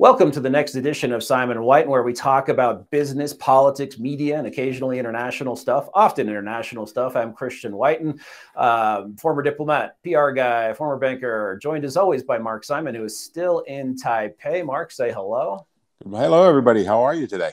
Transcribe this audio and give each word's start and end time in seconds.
Welcome 0.00 0.30
to 0.30 0.38
the 0.38 0.48
next 0.48 0.76
edition 0.76 1.12
of 1.12 1.24
Simon 1.24 1.60
White, 1.60 1.88
where 1.88 2.04
we 2.04 2.12
talk 2.12 2.48
about 2.50 2.88
business, 2.88 3.32
politics, 3.32 3.98
media, 3.98 4.38
and 4.38 4.46
occasionally 4.46 5.00
international 5.00 5.56
stuff, 5.56 5.88
often 5.92 6.28
international 6.28 6.86
stuff. 6.86 7.16
I'm 7.16 7.32
Christian 7.32 7.72
Whiton, 7.72 8.20
um, 8.54 9.16
former 9.16 9.42
diplomat, 9.42 9.96
PR 10.04 10.30
guy, 10.30 10.72
former 10.74 10.98
banker, 10.98 11.58
joined 11.60 11.84
as 11.84 11.96
always 11.96 12.22
by 12.22 12.38
Mark 12.38 12.62
Simon, 12.62 12.94
who 12.94 13.02
is 13.02 13.18
still 13.18 13.58
in 13.66 13.96
Taipei. 13.96 14.64
Mark, 14.64 14.92
say 14.92 15.10
hello. 15.10 15.66
Hello, 16.08 16.48
everybody. 16.48 16.84
How 16.84 17.02
are 17.02 17.14
you 17.14 17.26
today? 17.26 17.50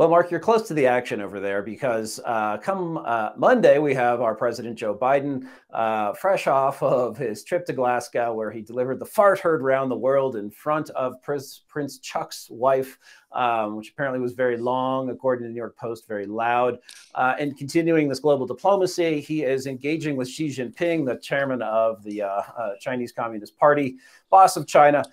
Well, 0.00 0.08
Mark, 0.08 0.30
you're 0.30 0.40
close 0.40 0.66
to 0.68 0.72
the 0.72 0.86
action 0.86 1.20
over 1.20 1.40
there 1.40 1.60
because 1.62 2.20
uh, 2.24 2.56
come 2.56 2.96
uh, 3.04 3.32
Monday, 3.36 3.78
we 3.78 3.92
have 3.92 4.22
our 4.22 4.34
President 4.34 4.78
Joe 4.78 4.96
Biden 4.96 5.46
uh, 5.74 6.14
fresh 6.14 6.46
off 6.46 6.82
of 6.82 7.18
his 7.18 7.44
trip 7.44 7.66
to 7.66 7.74
Glasgow, 7.74 8.32
where 8.32 8.50
he 8.50 8.62
delivered 8.62 8.98
the 8.98 9.04
fart 9.04 9.40
heard 9.40 9.60
around 9.60 9.90
the 9.90 9.98
world 9.98 10.36
in 10.36 10.50
front 10.50 10.88
of 10.96 11.20
Prince, 11.20 11.64
Prince 11.68 11.98
Chuck's 11.98 12.48
wife, 12.48 12.98
um, 13.32 13.76
which 13.76 13.90
apparently 13.90 14.20
was 14.20 14.32
very 14.32 14.56
long, 14.56 15.10
according 15.10 15.42
to 15.42 15.48
the 15.48 15.52
New 15.52 15.58
York 15.58 15.76
Post, 15.76 16.08
very 16.08 16.24
loud. 16.24 16.78
Uh, 17.14 17.34
and 17.38 17.58
continuing 17.58 18.08
this 18.08 18.20
global 18.20 18.46
diplomacy, 18.46 19.20
he 19.20 19.42
is 19.42 19.66
engaging 19.66 20.16
with 20.16 20.30
Xi 20.30 20.48
Jinping, 20.48 21.04
the 21.04 21.16
chairman 21.16 21.60
of 21.60 22.02
the 22.04 22.22
uh, 22.22 22.42
uh, 22.56 22.70
Chinese 22.80 23.12
Communist 23.12 23.54
Party, 23.58 23.96
boss 24.30 24.56
of 24.56 24.66
China 24.66 25.04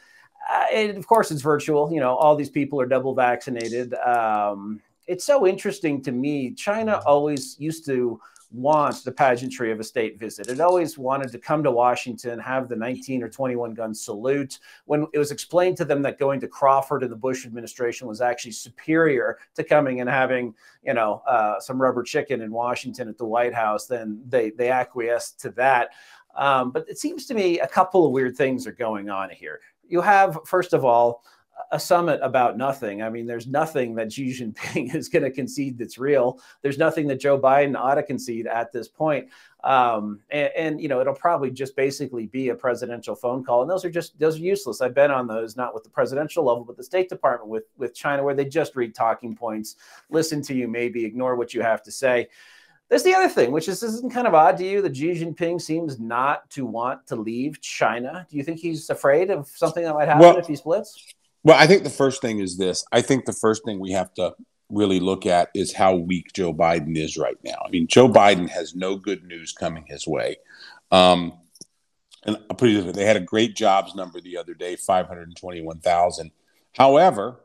uh, 0.50 0.66
and 0.74 0.98
of 0.98 1.08
course, 1.08 1.32
it's 1.32 1.42
virtual. 1.42 1.92
You 1.92 2.00
know, 2.00 2.16
all 2.16 2.36
these 2.36 2.50
people 2.50 2.80
are 2.80 2.86
double 2.86 3.14
vaccinated. 3.14 3.94
Um, 3.96 4.82
it's 5.08 5.26
so 5.26 5.48
interesting 5.48 6.02
to 6.04 6.12
me. 6.12 6.52
China 6.52 7.02
always 7.06 7.56
used 7.60 7.86
to 7.86 8.20
want 8.52 9.04
the 9.04 9.12
pageantry 9.12 9.72
of 9.72 9.80
a 9.80 9.84
state 9.84 10.18
visit. 10.18 10.48
It 10.48 10.62
always 10.62 10.98
wanted 10.98 11.32
to 11.34 11.40
come 11.40 11.64
to 11.64 11.72
Washington, 11.72 12.40
have 12.40 12.70
the 12.70 12.76
19 12.76 13.22
or 13.22 13.30
21 13.30 13.74
gun 13.74 13.94
salute. 13.94 14.60
When 14.86 15.06
it 15.14 15.20
was 15.20 15.32
explained 15.32 15.76
to 15.78 15.86
them 15.86 16.02
that 16.04 16.18
going 16.18 16.40
to 16.42 16.48
Crawford 16.48 17.04
in 17.04 17.10
the 17.10 17.16
Bush 17.16 17.46
administration 17.46 18.08
was 18.08 18.22
actually 18.22 18.54
superior 18.54 19.38
to 19.56 19.64
coming 19.64 20.00
and 20.00 20.10
having, 20.10 20.54
you 20.84 20.94
know, 20.94 21.22
uh, 21.28 21.60
some 21.60 21.82
rubber 21.82 22.04
chicken 22.04 22.42
in 22.42 22.52
Washington 22.52 23.10
at 23.10 23.18
the 23.18 23.26
White 23.26 23.54
House, 23.54 23.86
then 23.86 24.22
they 24.28 24.52
they 24.52 24.70
acquiesced 24.70 25.40
to 25.42 25.50
that. 25.52 25.90
Um, 26.36 26.72
but 26.72 26.88
it 26.88 27.00
seems 27.00 27.26
to 27.26 27.34
me 27.34 27.60
a 27.60 27.68
couple 27.68 28.06
of 28.06 28.12
weird 28.12 28.38
things 28.38 28.68
are 28.68 28.72
going 28.72 29.10
on 29.10 29.30
here 29.30 29.60
you 29.88 30.02
have, 30.02 30.40
first 30.46 30.74
of 30.74 30.86
all, 30.86 31.24
a 31.72 31.80
summit 31.80 32.20
about 32.24 32.58
nothing. 32.58 33.02
I 33.02 33.10
mean, 33.10 33.26
there's 33.26 33.48
nothing 33.48 33.96
that 33.96 34.12
Xi 34.12 34.30
Jinping 34.30 34.96
is 34.96 35.10
going 35.10 35.24
to 35.24 35.32
concede 35.32 35.78
that's 35.78 35.98
real. 35.98 36.40
There's 36.62 36.78
nothing 36.78 37.08
that 37.08 37.20
Joe 37.20 37.40
Biden 37.40 37.78
ought 37.78 37.96
to 37.96 38.04
concede 38.04 38.48
at 38.48 38.72
this 38.72 38.88
point. 38.88 39.28
Um, 39.64 40.22
and, 40.30 40.52
and, 40.56 40.82
you 40.82 40.88
know, 40.88 41.02
it'll 41.02 41.14
probably 41.14 41.52
just 41.52 41.76
basically 41.76 42.28
be 42.28 42.50
a 42.50 42.56
presidential 42.56 43.16
phone 43.16 43.44
call, 43.44 43.64
and 43.64 43.70
those 43.70 43.84
are 43.84 43.90
just 43.90 44.18
those 44.20 44.38
are 44.38 44.44
useless. 44.44 44.82
I've 44.82 44.94
been 44.94 45.12
on 45.12 45.28
those, 45.28 45.58
not 45.58 45.74
with 45.74 45.84
the 45.84 45.90
presidential 45.90 46.46
level, 46.46 46.64
but 46.64 46.78
the 46.78 46.84
State 46.84 47.10
Department 47.10 47.50
with 47.50 47.66
with 47.78 47.94
China, 47.94 48.24
where 48.24 48.36
they 48.36 48.46
just 48.46 48.76
read 48.76 48.96
talking 48.96 49.36
points, 49.36 49.76
listen 50.10 50.42
to 50.44 50.54
you, 50.54 50.68
maybe 50.68 51.04
ignore 51.04 51.36
what 51.36 51.54
you 51.54 51.62
have 51.62 51.84
to 51.84 51.92
say. 51.92 52.30
There's 52.88 53.04
the 53.04 53.14
other 53.14 53.28
thing, 53.28 53.52
which 53.52 53.68
is 53.68 53.82
this 53.82 53.94
isn't 53.96 54.14
kind 54.14 54.28
of 54.28 54.34
odd 54.34 54.58
to 54.58 54.66
you 54.66 54.82
that 54.84 54.96
Xi 54.96 55.12
Jinping 55.12 55.60
seems 55.60 56.00
not 56.00 56.50
to 56.52 56.66
want 56.66 57.06
to 57.08 57.18
leave 57.18 57.60
China. 57.60 58.26
Do 58.30 58.38
you 58.38 58.44
think 58.44 58.60
he's 58.60 58.90
afraid 58.90 59.30
of 59.30 59.50
something 59.50 59.84
that 59.84 59.94
might 59.94 60.08
happen 60.08 60.22
well, 60.22 60.38
if 60.38 60.48
he 60.48 60.56
splits? 60.56 61.16
Well, 61.44 61.58
I 61.58 61.68
think 61.68 61.84
the 61.84 61.90
first 61.90 62.22
thing 62.22 62.40
is 62.40 62.58
this. 62.58 62.84
I 62.92 63.02
think 63.02 63.26
the 63.26 63.34
first 63.34 63.64
thing 63.64 63.80
we 63.80 63.92
have 63.92 64.14
to 64.16 64.36
really 64.70 65.00
look 65.00 65.26
at 65.26 65.50
is 65.54 65.74
how 65.74 65.96
weak 65.96 66.34
Joe 66.34 66.54
Biden 66.54 66.98
is 66.98 67.18
right 67.18 67.38
now. 67.44 67.58
I 67.66 67.70
mean, 67.70 67.88
Joe 67.88 68.10
Biden 68.10 68.50
has 68.50 68.76
no 68.76 68.96
good 68.98 69.24
news 69.24 69.54
coming 69.54 69.86
his 69.88 70.06
way. 70.06 70.38
Um, 70.92 71.34
and 72.26 72.38
I'll 72.50 72.58
put 72.58 72.70
it 72.70 72.94
they 72.94 73.06
had 73.06 73.16
a 73.16 73.22
great 73.22 73.56
jobs 73.56 73.96
number 73.96 74.20
the 74.20 74.38
other 74.38 74.54
day, 74.54 74.76
five 74.76 75.08
hundred 75.08 75.34
twenty-one 75.36 75.80
thousand. 75.80 76.32
However, 76.76 77.40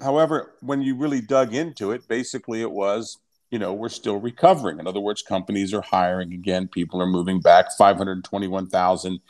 however, 0.00 0.54
when 0.60 0.82
you 0.82 0.96
really 0.96 1.20
dug 1.20 1.54
into 1.54 1.92
it, 1.92 2.08
basically 2.08 2.62
it 2.62 2.72
was 2.72 3.18
you 3.50 3.58
know, 3.58 3.72
we're 3.72 3.88
still 3.88 4.18
recovering. 4.18 4.80
In 4.80 4.86
other 4.86 5.00
words, 5.00 5.22
companies 5.22 5.72
are 5.72 5.82
hiring 5.82 6.32
again. 6.32 6.68
People 6.68 7.00
are 7.00 7.06
moving 7.06 7.40
back. 7.40 7.66
521,000. 7.78 9.20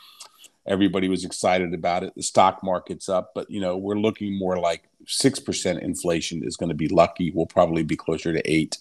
Everybody 0.67 1.07
was 1.07 1.23
excited 1.23 1.73
about 1.73 2.03
it. 2.03 2.13
The 2.15 2.23
stock 2.23 2.63
market's 2.63 3.09
up, 3.09 3.31
but 3.33 3.49
you 3.49 3.61
know, 3.61 3.77
we're 3.77 3.95
looking 3.95 4.37
more 4.37 4.57
like 4.57 4.89
6% 5.05 5.81
inflation 5.81 6.43
is 6.43 6.57
going 6.57 6.69
to 6.69 6.75
be 6.75 6.89
lucky. 6.89 7.31
We'll 7.31 7.45
probably 7.45 7.83
be 7.83 7.95
closer 7.95 8.33
to 8.33 8.51
8. 8.51 8.77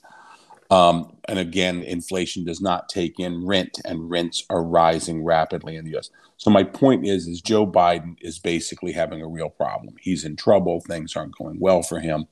Um, 0.70 1.16
and 1.28 1.38
again, 1.38 1.82
inflation 1.82 2.44
does 2.44 2.60
not 2.60 2.88
take 2.88 3.20
in 3.20 3.46
rent, 3.46 3.78
and 3.84 4.10
rents 4.10 4.44
are 4.50 4.64
rising 4.64 5.24
rapidly 5.24 5.76
in 5.76 5.84
the 5.84 5.92
U.S. 5.92 6.10
So 6.38 6.50
my 6.50 6.64
point 6.64 7.06
is, 7.06 7.28
is 7.28 7.40
Joe 7.40 7.66
Biden 7.66 8.16
is 8.20 8.38
basically 8.38 8.92
having 8.92 9.22
a 9.22 9.28
real 9.28 9.48
problem. 9.48 9.94
He's 10.00 10.24
in 10.24 10.36
trouble. 10.36 10.80
Things 10.80 11.14
aren't 11.14 11.36
going 11.36 11.60
well 11.60 11.82
for 11.82 12.00
him. 12.00 12.26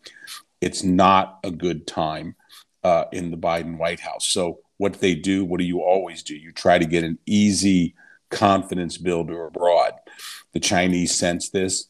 It's 0.61 0.83
not 0.83 1.39
a 1.45 1.51
good 1.51 1.87
time 1.87 2.35
uh, 2.83 3.05
in 3.13 3.31
the 3.31 3.37
Biden 3.37 3.79
White 3.79 4.01
House. 4.01 4.27
So, 4.27 4.61
what 4.79 4.95
they 4.95 5.15
do, 5.15 5.45
what 5.45 5.61
do 5.61 5.65
you 5.65 5.81
always 5.81 6.23
do? 6.23 6.35
You 6.35 6.51
try 6.51 6.79
to 6.79 6.85
get 6.85 7.05
an 7.05 7.19
easy 7.27 7.95
confidence 8.35 8.99
builder 8.99 9.47
abroad. 9.47 9.93
The 10.53 10.61
Chinese 10.61 11.15
sense 11.15 11.49
this, 11.51 11.89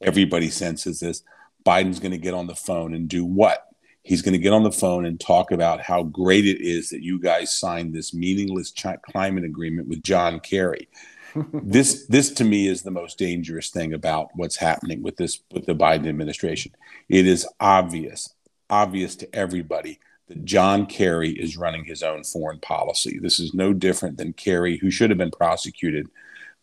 everybody 0.00 0.48
senses 0.48 1.00
this. 1.00 1.22
Biden's 1.64 2.00
going 2.00 2.12
to 2.12 2.18
get 2.18 2.34
on 2.34 2.46
the 2.46 2.54
phone 2.54 2.94
and 2.94 3.08
do 3.08 3.24
what? 3.24 3.66
He's 4.02 4.22
going 4.22 4.32
to 4.32 4.38
get 4.38 4.52
on 4.52 4.64
the 4.64 4.72
phone 4.72 5.06
and 5.06 5.18
talk 5.18 5.50
about 5.50 5.80
how 5.80 6.02
great 6.02 6.44
it 6.46 6.60
is 6.60 6.90
that 6.90 7.02
you 7.02 7.18
guys 7.18 7.56
signed 7.56 7.94
this 7.94 8.12
meaningless 8.12 8.72
climate 9.10 9.44
agreement 9.44 9.88
with 9.88 10.02
John 10.02 10.40
Kerry. 10.40 10.88
this 11.52 12.06
this 12.06 12.30
to 12.32 12.44
me 12.44 12.68
is 12.68 12.82
the 12.82 12.90
most 12.90 13.18
dangerous 13.18 13.70
thing 13.70 13.92
about 13.92 14.28
what's 14.34 14.56
happening 14.56 15.02
with 15.02 15.16
this 15.16 15.40
with 15.52 15.66
the 15.66 15.74
Biden 15.74 16.06
administration. 16.06 16.72
It 17.08 17.26
is 17.26 17.48
obvious, 17.58 18.28
obvious 18.68 19.16
to 19.16 19.34
everybody 19.34 19.98
that 20.28 20.44
John 20.44 20.86
Kerry 20.86 21.30
is 21.30 21.56
running 21.56 21.84
his 21.84 22.02
own 22.02 22.24
foreign 22.24 22.60
policy. 22.60 23.18
This 23.18 23.38
is 23.38 23.54
no 23.54 23.72
different 23.72 24.16
than 24.16 24.32
Kerry, 24.32 24.78
who 24.78 24.90
should 24.90 25.10
have 25.10 25.18
been 25.18 25.30
prosecuted 25.30 26.08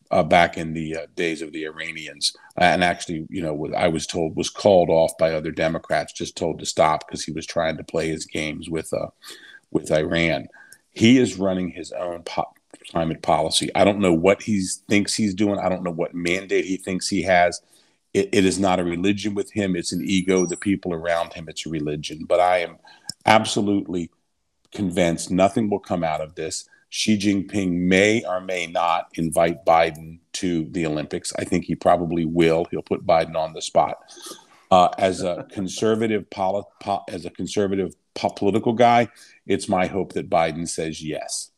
uh, 0.09 0.23
back 0.23 0.57
in 0.57 0.73
the 0.73 0.97
uh, 0.97 1.05
days 1.15 1.41
of 1.41 1.53
the 1.53 1.65
Iranians, 1.65 2.35
uh, 2.59 2.63
and 2.65 2.83
actually, 2.83 3.25
you 3.29 3.41
know, 3.41 3.73
I 3.75 3.87
was 3.87 4.05
told 4.05 4.35
was 4.35 4.49
called 4.49 4.89
off 4.89 5.17
by 5.17 5.33
other 5.33 5.51
Democrats, 5.51 6.11
just 6.11 6.35
told 6.35 6.59
to 6.59 6.65
stop 6.65 7.07
because 7.07 7.23
he 7.23 7.31
was 7.31 7.45
trying 7.45 7.77
to 7.77 7.83
play 7.83 8.09
his 8.09 8.25
games 8.25 8.69
with 8.69 8.93
uh, 8.93 9.07
with 9.71 9.89
Iran. 9.89 10.49
He 10.91 11.17
is 11.17 11.39
running 11.39 11.69
his 11.69 11.93
own 11.93 12.23
po- 12.23 12.53
climate 12.89 13.21
policy. 13.21 13.73
I 13.73 13.85
don't 13.85 13.99
know 13.99 14.13
what 14.13 14.43
he 14.43 14.65
thinks 14.89 15.15
he's 15.15 15.33
doing. 15.33 15.59
I 15.59 15.69
don't 15.69 15.83
know 15.83 15.91
what 15.91 16.13
mandate 16.13 16.65
he 16.65 16.75
thinks 16.75 17.07
he 17.07 17.21
has 17.21 17.61
it, 18.13 18.29
it 18.31 18.45
is 18.45 18.59
not 18.59 18.79
a 18.79 18.83
religion 18.83 19.33
with 19.33 19.51
him. 19.51 19.75
It's 19.75 19.91
an 19.91 20.03
ego. 20.03 20.45
The 20.45 20.57
people 20.57 20.93
around 20.93 21.33
him, 21.33 21.47
it's 21.47 21.65
a 21.65 21.69
religion. 21.69 22.25
But 22.25 22.39
I 22.39 22.59
am 22.59 22.77
absolutely 23.25 24.09
convinced 24.71 25.31
nothing 25.31 25.69
will 25.69 25.79
come 25.79 26.03
out 26.03 26.21
of 26.21 26.35
this. 26.35 26.67
Xi 26.89 27.17
Jinping 27.17 27.71
may 27.71 28.23
or 28.25 28.41
may 28.41 28.67
not 28.67 29.09
invite 29.13 29.65
Biden 29.65 30.19
to 30.33 30.65
the 30.71 30.85
Olympics. 30.85 31.31
I 31.37 31.45
think 31.45 31.65
he 31.65 31.75
probably 31.75 32.25
will. 32.25 32.65
He'll 32.69 32.81
put 32.81 33.05
Biden 33.05 33.35
on 33.35 33.53
the 33.53 33.61
spot. 33.61 33.97
Uh, 34.69 34.89
as 34.97 35.21
a 35.21 35.47
conservative 35.51 36.29
poli- 36.29 36.63
po- 36.81 37.03
as 37.07 37.25
a 37.25 37.29
conservative 37.29 37.95
po- 38.13 38.29
political 38.29 38.73
guy, 38.73 39.07
it's 39.47 39.69
my 39.69 39.87
hope 39.87 40.13
that 40.13 40.29
Biden 40.29 40.67
says 40.67 41.01
yes 41.01 41.51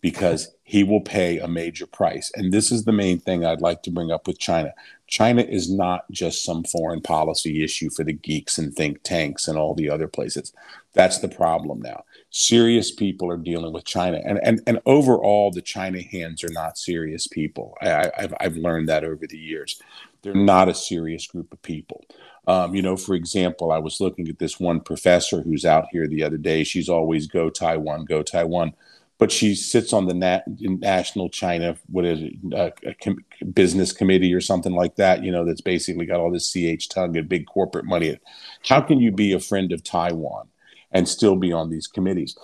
because 0.00 0.54
he 0.64 0.84
will 0.84 1.00
pay 1.00 1.38
a 1.38 1.48
major 1.48 1.86
price. 1.86 2.30
And 2.34 2.52
this 2.52 2.70
is 2.70 2.84
the 2.84 2.92
main 2.92 3.18
thing 3.18 3.44
I'd 3.44 3.62
like 3.62 3.82
to 3.84 3.90
bring 3.90 4.10
up 4.10 4.26
with 4.26 4.38
China. 4.38 4.74
China 5.06 5.42
is 5.42 5.70
not 5.70 6.10
just 6.10 6.44
some 6.44 6.64
foreign 6.64 7.00
policy 7.00 7.62
issue 7.62 7.90
for 7.90 8.04
the 8.04 8.12
geeks 8.12 8.58
and 8.58 8.74
think 8.74 9.02
tanks 9.02 9.48
and 9.48 9.58
all 9.58 9.74
the 9.74 9.90
other 9.90 10.08
places. 10.08 10.52
That's 10.94 11.18
the 11.18 11.28
problem 11.28 11.80
now. 11.80 12.04
Serious 12.30 12.90
people 12.90 13.30
are 13.30 13.36
dealing 13.36 13.72
with 13.72 13.84
China. 13.84 14.20
And, 14.24 14.40
and, 14.42 14.60
and 14.66 14.80
overall, 14.86 15.50
the 15.50 15.62
China 15.62 16.00
hands 16.02 16.42
are 16.42 16.52
not 16.52 16.78
serious 16.78 17.26
people. 17.26 17.76
I, 17.82 18.10
have 18.16 18.34
I've 18.40 18.56
learned 18.56 18.88
that 18.88 19.04
over 19.04 19.26
the 19.26 19.38
years. 19.38 19.80
They're 20.22 20.34
not 20.34 20.68
a 20.68 20.74
serious 20.74 21.26
group 21.26 21.52
of 21.52 21.60
people. 21.62 22.04
Um, 22.46 22.74
you 22.74 22.82
know, 22.82 22.96
for 22.96 23.14
example, 23.14 23.72
I 23.72 23.78
was 23.78 24.00
looking 24.00 24.28
at 24.28 24.38
this 24.38 24.58
one 24.58 24.80
professor 24.80 25.42
who's 25.42 25.64
out 25.64 25.86
here 25.92 26.06
the 26.06 26.22
other 26.22 26.36
day. 26.38 26.64
She's 26.64 26.88
always 26.88 27.26
go 27.26 27.50
Taiwan, 27.50 28.04
go 28.04 28.22
Taiwan 28.22 28.74
but 29.18 29.30
she 29.30 29.54
sits 29.54 29.92
on 29.92 30.06
the 30.06 30.14
nat- 30.14 30.44
national 30.46 31.28
China, 31.28 31.76
what 31.90 32.04
is 32.04 32.22
it, 32.22 32.54
uh, 32.54 32.70
com- 33.02 33.24
business 33.52 33.92
committee 33.92 34.34
or 34.34 34.40
something 34.40 34.72
like 34.72 34.96
that. 34.96 35.22
You 35.22 35.30
know, 35.30 35.44
that's 35.44 35.60
basically 35.60 36.06
got 36.06 36.20
all 36.20 36.32
this 36.32 36.52
ch 36.52 36.88
tug 36.88 37.16
and 37.16 37.28
big 37.28 37.46
corporate 37.46 37.84
money. 37.84 38.18
How 38.66 38.80
can 38.80 39.00
you 39.00 39.12
be 39.12 39.32
a 39.32 39.40
friend 39.40 39.72
of 39.72 39.82
Taiwan 39.82 40.48
and 40.90 41.08
still 41.08 41.36
be 41.36 41.52
on 41.52 41.70
these 41.70 41.86
committees? 41.86 42.36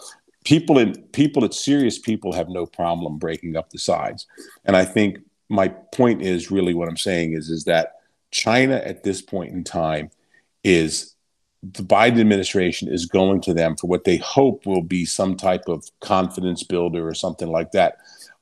People 0.45 0.79
in 0.79 0.95
people, 1.13 1.45
it's 1.45 1.63
serious 1.63 1.99
people 1.99 2.33
have 2.33 2.49
no 2.49 2.67
problem 2.67 3.19
breaking 3.19 3.57
up 3.57 3.71
the 3.71 3.79
sides, 3.79 4.27
and 4.65 4.77
I 4.77 4.85
think 4.85 5.19
my 5.51 5.69
point 5.69 6.23
is 6.23 6.51
really 6.51 6.73
what 6.73 6.89
I'm 6.89 6.97
saying 6.97 7.35
is 7.35 7.51
is 7.51 7.65
that 7.65 7.97
China 8.31 8.77
at 8.77 9.03
this 9.03 9.21
point 9.21 9.53
in 9.53 9.65
time 9.65 10.11
is 10.65 11.15
the 11.63 11.83
Biden 11.83 12.21
administration 12.21 12.89
is 12.89 13.07
going 13.07 13.41
to 13.43 13.53
them 13.53 13.77
for 13.77 13.87
what 13.87 14.05
they 14.05 14.17
hope 14.19 14.65
will 14.65 14.83
be 14.83 15.05
some 15.05 15.37
type 15.37 15.69
of 15.69 15.91
confidence 16.01 16.63
builder 16.63 17.07
or 17.07 17.15
something 17.15 17.49
like 17.49 17.73
that. 17.73 17.99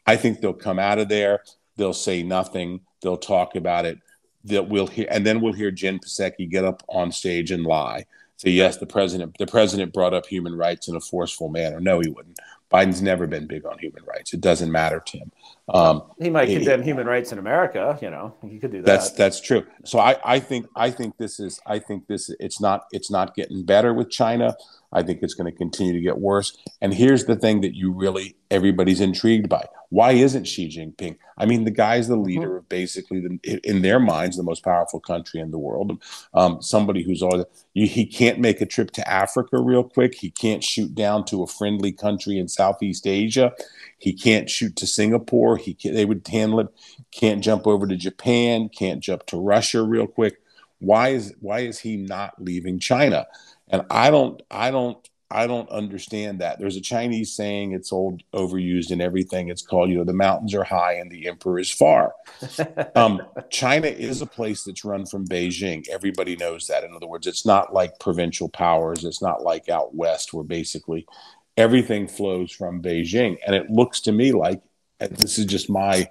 I 0.06 0.16
think 0.16 0.40
they'll 0.40 0.52
come 0.52 0.78
out 0.78 0.98
of 0.98 1.08
there. 1.08 1.42
They'll 1.76 1.92
say 1.92 2.22
nothing. 2.22 2.80
They'll 3.02 3.16
talk 3.16 3.56
about 3.56 3.86
it. 3.86 3.98
That 4.44 4.68
we'll 4.68 4.86
hear, 4.86 5.06
and 5.10 5.26
then 5.26 5.40
we'll 5.40 5.52
hear 5.52 5.70
Jen 5.70 5.98
Psaki 5.98 6.48
get 6.48 6.64
up 6.64 6.82
on 6.88 7.10
stage 7.10 7.50
and 7.50 7.64
lie. 7.64 8.06
Say 8.36 8.50
yes, 8.50 8.76
the 8.76 8.86
president. 8.86 9.36
The 9.36 9.48
president 9.48 9.92
brought 9.92 10.14
up 10.14 10.26
human 10.26 10.54
rights 10.54 10.86
in 10.86 10.94
a 10.94 11.00
forceful 11.00 11.48
manner. 11.48 11.80
No, 11.80 11.98
he 11.98 12.08
wouldn't. 12.08 12.38
Biden's 12.70 13.00
never 13.00 13.26
been 13.26 13.46
big 13.46 13.64
on 13.64 13.78
human 13.78 14.04
rights. 14.04 14.34
It 14.34 14.40
doesn't 14.40 14.70
matter 14.70 15.00
to 15.00 15.18
him. 15.18 15.32
Um, 15.70 16.02
he 16.20 16.28
might 16.28 16.48
condemn 16.48 16.82
human 16.82 17.06
rights 17.06 17.32
in 17.32 17.38
America. 17.38 17.98
You 18.02 18.10
know, 18.10 18.34
he 18.46 18.58
could 18.58 18.72
do 18.72 18.82
that. 18.82 18.86
That's 18.86 19.10
that's 19.12 19.40
true. 19.40 19.66
So 19.84 19.98
I, 19.98 20.16
I 20.24 20.40
think 20.40 20.66
I 20.76 20.90
think 20.90 21.16
this 21.16 21.40
is 21.40 21.60
I 21.66 21.78
think 21.78 22.06
this 22.06 22.30
it's 22.40 22.60
not 22.60 22.84
it's 22.92 23.10
not 23.10 23.34
getting 23.34 23.64
better 23.64 23.94
with 23.94 24.10
China. 24.10 24.56
I 24.92 25.02
think 25.02 25.22
it's 25.22 25.34
going 25.34 25.50
to 25.50 25.56
continue 25.56 25.92
to 25.92 26.00
get 26.00 26.18
worse. 26.18 26.56
And 26.80 26.94
here's 26.94 27.26
the 27.26 27.36
thing 27.36 27.60
that 27.60 27.74
you 27.74 27.92
really 27.92 28.36
everybody's 28.50 29.00
intrigued 29.00 29.48
by. 29.48 29.66
Why 29.90 30.12
isn't 30.12 30.46
Xi 30.46 30.68
Jinping? 30.68 31.18
I 31.36 31.46
mean, 31.46 31.64
the 31.64 31.70
guy's 31.70 32.08
the 32.08 32.14
mm-hmm. 32.14 32.24
leader 32.24 32.56
of 32.58 32.68
basically, 32.68 33.20
the, 33.20 33.60
in 33.64 33.82
their 33.82 34.00
minds, 34.00 34.36
the 34.36 34.42
most 34.42 34.64
powerful 34.64 35.00
country 35.00 35.40
in 35.40 35.50
the 35.50 35.58
world. 35.58 36.02
Um, 36.34 36.60
somebody 36.62 37.02
who's 37.02 37.22
all 37.22 37.44
he 37.74 38.06
can't 38.06 38.38
make 38.38 38.60
a 38.60 38.66
trip 38.66 38.90
to 38.92 39.08
Africa 39.08 39.58
real 39.60 39.84
quick. 39.84 40.14
He 40.14 40.30
can't 40.30 40.64
shoot 40.64 40.94
down 40.94 41.24
to 41.26 41.42
a 41.42 41.46
friendly 41.46 41.92
country 41.92 42.38
in 42.38 42.48
Southeast 42.48 43.06
Asia. 43.06 43.52
He 43.98 44.12
can't 44.12 44.48
shoot 44.50 44.76
to 44.76 44.86
Singapore. 44.86 45.56
He 45.56 45.74
can, 45.74 45.94
they 45.94 46.04
would 46.04 46.26
handle 46.26 46.60
it. 46.60 46.68
Can't 47.12 47.42
jump 47.42 47.66
over 47.66 47.86
to 47.86 47.96
Japan. 47.96 48.68
Can't 48.68 49.00
jump 49.00 49.26
to 49.26 49.40
Russia 49.40 49.82
real 49.82 50.06
quick. 50.06 50.40
Why 50.80 51.08
is 51.08 51.34
why 51.40 51.60
is 51.60 51.80
he 51.80 51.96
not 51.96 52.34
leaving 52.40 52.78
China? 52.78 53.26
And 53.70 53.84
I 53.90 54.10
don't 54.10 54.40
I 54.50 54.70
don't 54.70 54.98
I 55.30 55.46
don't 55.46 55.68
understand 55.68 56.40
that. 56.40 56.58
There's 56.58 56.76
a 56.76 56.80
Chinese 56.80 57.34
saying 57.34 57.72
it's 57.72 57.92
old, 57.92 58.22
overused, 58.32 58.90
and 58.90 59.02
everything. 59.02 59.50
It's 59.50 59.60
called, 59.60 59.90
you 59.90 59.98
know, 59.98 60.04
the 60.04 60.14
mountains 60.14 60.54
are 60.54 60.64
high 60.64 60.94
and 60.94 61.10
the 61.10 61.28
emperor 61.28 61.58
is 61.58 61.70
far. 61.70 62.14
um, 62.94 63.20
China 63.50 63.88
is 63.88 64.22
a 64.22 64.26
place 64.26 64.64
that's 64.64 64.86
run 64.86 65.04
from 65.04 65.26
Beijing. 65.26 65.86
Everybody 65.88 66.34
knows 66.36 66.66
that. 66.68 66.82
In 66.82 66.94
other 66.94 67.06
words, 67.06 67.26
it's 67.26 67.44
not 67.44 67.74
like 67.74 68.00
provincial 68.00 68.48
powers. 68.48 69.04
It's 69.04 69.20
not 69.20 69.42
like 69.42 69.68
out 69.68 69.94
west 69.94 70.32
where 70.32 70.44
basically 70.44 71.06
everything 71.58 72.08
flows 72.08 72.50
from 72.50 72.80
Beijing. 72.80 73.36
And 73.46 73.54
it 73.54 73.68
looks 73.68 74.00
to 74.02 74.12
me 74.12 74.32
like 74.32 74.62
this 74.98 75.38
is 75.38 75.44
just 75.44 75.68
my 75.68 76.08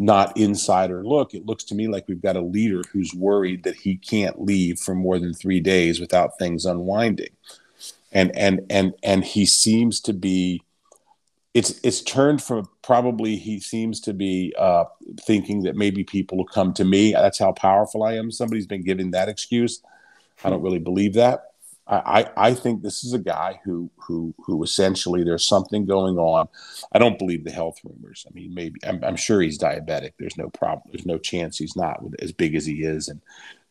not 0.00 0.36
insider 0.36 1.04
look. 1.04 1.34
It 1.34 1.46
looks 1.46 1.62
to 1.64 1.74
me 1.74 1.86
like 1.86 2.08
we've 2.08 2.22
got 2.22 2.36
a 2.36 2.40
leader 2.40 2.82
who's 2.90 3.12
worried 3.14 3.64
that 3.64 3.76
he 3.76 3.96
can't 3.96 4.42
leave 4.42 4.78
for 4.78 4.94
more 4.94 5.18
than 5.18 5.34
three 5.34 5.60
days 5.60 6.00
without 6.00 6.38
things 6.38 6.64
unwinding 6.64 7.30
and 8.12 8.36
and 8.36 8.60
and 8.70 8.94
and 9.02 9.24
he 9.24 9.46
seems 9.46 10.00
to 10.00 10.12
be 10.12 10.62
it's 11.54 11.80
it's 11.82 12.00
turned 12.02 12.42
from 12.42 12.68
probably 12.82 13.36
he 13.36 13.58
seems 13.58 14.00
to 14.00 14.14
be 14.14 14.54
uh, 14.58 14.84
thinking 15.22 15.62
that 15.62 15.76
maybe 15.76 16.04
people 16.04 16.38
will 16.38 16.44
come 16.46 16.72
to 16.74 16.84
me. 16.84 17.12
That's 17.12 17.40
how 17.40 17.52
powerful 17.52 18.04
I 18.04 18.14
am. 18.14 18.30
Somebody's 18.30 18.68
been 18.68 18.84
giving 18.84 19.10
that 19.10 19.28
excuse. 19.28 19.82
I 20.44 20.50
don't 20.50 20.62
really 20.62 20.78
believe 20.78 21.14
that. 21.14 21.49
I, 21.90 22.30
I, 22.36 22.54
think 22.54 22.82
this 22.82 23.02
is 23.02 23.14
a 23.14 23.18
guy 23.18 23.58
who 23.64 23.90
who 23.96 24.32
who 24.38 24.62
essentially 24.62 25.24
there's 25.24 25.44
something 25.44 25.86
going 25.86 26.18
on. 26.18 26.48
I 26.92 27.00
don't 27.00 27.18
believe 27.18 27.42
the 27.42 27.50
health 27.50 27.78
rumors. 27.82 28.24
I 28.28 28.32
mean, 28.32 28.54
maybe 28.54 28.78
I'm, 28.86 29.02
I'm 29.02 29.16
sure 29.16 29.40
he's 29.40 29.58
diabetic. 29.58 30.12
There's 30.16 30.36
no 30.36 30.50
problem. 30.50 30.82
There's 30.92 31.06
no 31.06 31.18
chance 31.18 31.58
he's 31.58 31.74
not 31.74 32.00
as 32.20 32.30
big 32.30 32.54
as 32.54 32.64
he 32.64 32.84
is, 32.84 33.08
and 33.08 33.20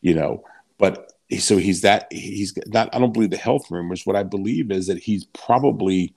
you 0.02 0.14
know. 0.14 0.44
But 0.76 1.14
so 1.38 1.56
he's 1.56 1.82
that 1.82 2.08
he's 2.10 2.52
not 2.66 2.92
i 2.92 2.98
don't 2.98 3.12
believe 3.12 3.30
the 3.30 3.36
health 3.36 3.70
rumors 3.70 4.04
what 4.04 4.16
i 4.16 4.22
believe 4.22 4.70
is 4.70 4.88
that 4.88 4.98
he's 4.98 5.26
probably 5.26 6.12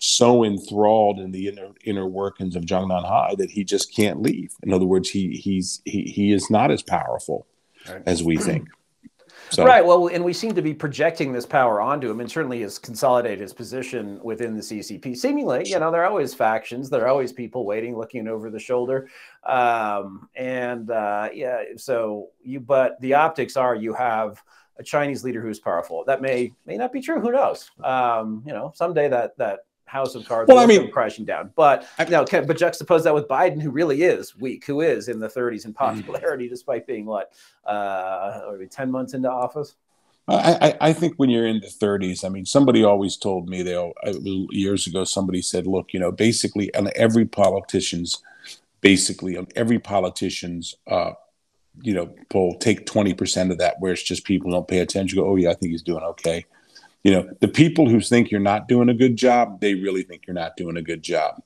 so 0.00 0.44
enthralled 0.44 1.18
in 1.20 1.30
the 1.30 1.48
inner 1.48 1.70
inner 1.84 2.06
workings 2.06 2.56
of 2.56 2.64
Zhongnanhai 2.64 3.36
that 3.38 3.50
he 3.50 3.64
just 3.64 3.94
can't 3.94 4.20
leave 4.20 4.52
in 4.62 4.72
other 4.72 4.84
words 4.84 5.08
he 5.08 5.36
he's 5.36 5.80
he, 5.84 6.02
he 6.02 6.32
is 6.32 6.50
not 6.50 6.70
as 6.70 6.82
powerful 6.82 7.46
right. 7.88 8.02
as 8.06 8.22
we 8.22 8.36
think 8.36 8.68
so. 9.50 9.64
Right. 9.64 9.84
Well, 9.84 10.08
and 10.08 10.24
we 10.24 10.32
seem 10.32 10.54
to 10.54 10.62
be 10.62 10.74
projecting 10.74 11.32
this 11.32 11.46
power 11.46 11.80
onto 11.80 12.10
him, 12.10 12.20
and 12.20 12.30
certainly 12.30 12.62
has 12.62 12.78
consolidated 12.78 13.40
his 13.40 13.52
position 13.52 14.20
within 14.22 14.54
the 14.54 14.62
CCP. 14.62 15.16
Seemingly, 15.16 15.62
you 15.66 15.78
know, 15.78 15.90
there 15.90 16.02
are 16.02 16.08
always 16.08 16.34
factions, 16.34 16.90
there 16.90 17.04
are 17.04 17.08
always 17.08 17.32
people 17.32 17.64
waiting, 17.64 17.96
looking 17.96 18.28
over 18.28 18.50
the 18.50 18.58
shoulder, 18.58 19.08
um, 19.44 20.28
and 20.34 20.90
uh, 20.90 21.28
yeah. 21.32 21.62
So 21.76 22.28
you, 22.42 22.60
but 22.60 23.00
the 23.00 23.14
optics 23.14 23.56
are 23.56 23.74
you 23.74 23.94
have 23.94 24.42
a 24.78 24.82
Chinese 24.82 25.24
leader 25.24 25.40
who's 25.40 25.58
powerful. 25.58 26.04
That 26.06 26.20
may 26.20 26.52
may 26.66 26.76
not 26.76 26.92
be 26.92 27.00
true. 27.00 27.20
Who 27.20 27.32
knows? 27.32 27.70
Um, 27.82 28.42
you 28.46 28.52
know, 28.52 28.72
someday 28.74 29.08
that 29.08 29.36
that 29.38 29.60
house 29.86 30.14
of 30.14 30.26
cards 30.26 30.48
well, 30.48 30.58
I 30.58 30.66
mean, 30.66 30.90
crashing 30.90 31.24
down. 31.24 31.52
But 31.56 31.88
I, 31.98 32.04
but 32.04 32.26
juxtapose 32.26 33.04
that 33.04 33.14
with 33.14 33.28
Biden, 33.28 33.60
who 33.60 33.70
really 33.70 34.02
is 34.02 34.36
weak, 34.36 34.64
who 34.66 34.80
is 34.80 35.08
in 35.08 35.18
the 35.18 35.28
30s 35.28 35.64
in 35.64 35.72
mm-hmm. 35.72 36.00
popularity, 36.00 36.48
despite 36.50 36.86
being 36.86 37.06
what, 37.06 37.32
uh, 37.64 38.40
10 38.70 38.90
months 38.90 39.14
into 39.14 39.30
office. 39.30 39.76
I, 40.28 40.34
I, 40.60 40.88
I, 40.88 40.92
think 40.92 41.14
when 41.18 41.30
you're 41.30 41.46
in 41.46 41.60
the 41.60 41.68
30s, 41.68 42.24
I 42.24 42.28
mean, 42.28 42.44
somebody 42.44 42.82
always 42.82 43.16
told 43.16 43.48
me, 43.48 43.62
they 43.62 43.92
years 44.50 44.88
ago, 44.88 45.04
somebody 45.04 45.40
said, 45.40 45.68
look, 45.68 45.92
you 45.92 46.00
know, 46.00 46.10
basically, 46.10 46.74
on 46.74 46.90
every 46.96 47.26
politician's, 47.26 48.20
basically, 48.80 49.36
on 49.36 49.46
every 49.54 49.78
politician's 49.78 50.74
uh, 50.88 51.12
you 51.82 51.94
know, 51.94 52.12
pull 52.28 52.58
take 52.58 52.86
20% 52.86 53.50
of 53.50 53.58
that 53.58 53.76
where 53.80 53.92
it's 53.92 54.02
just 54.02 54.24
people 54.24 54.50
don't 54.50 54.68
pay 54.68 54.78
attention, 54.78 55.18
go, 55.18 55.28
oh, 55.28 55.36
yeah, 55.36 55.50
I 55.50 55.54
think 55.54 55.72
he's 55.72 55.82
doing 55.82 56.02
okay. 56.02 56.44
You 57.06 57.12
know, 57.12 57.30
the 57.38 57.46
people 57.46 57.88
who 57.88 58.00
think 58.00 58.32
you're 58.32 58.40
not 58.40 58.66
doing 58.66 58.88
a 58.88 58.94
good 58.94 59.14
job, 59.14 59.60
they 59.60 59.74
really 59.74 60.02
think 60.02 60.26
you're 60.26 60.34
not 60.34 60.56
doing 60.56 60.76
a 60.76 60.82
good 60.82 61.04
job. 61.04 61.40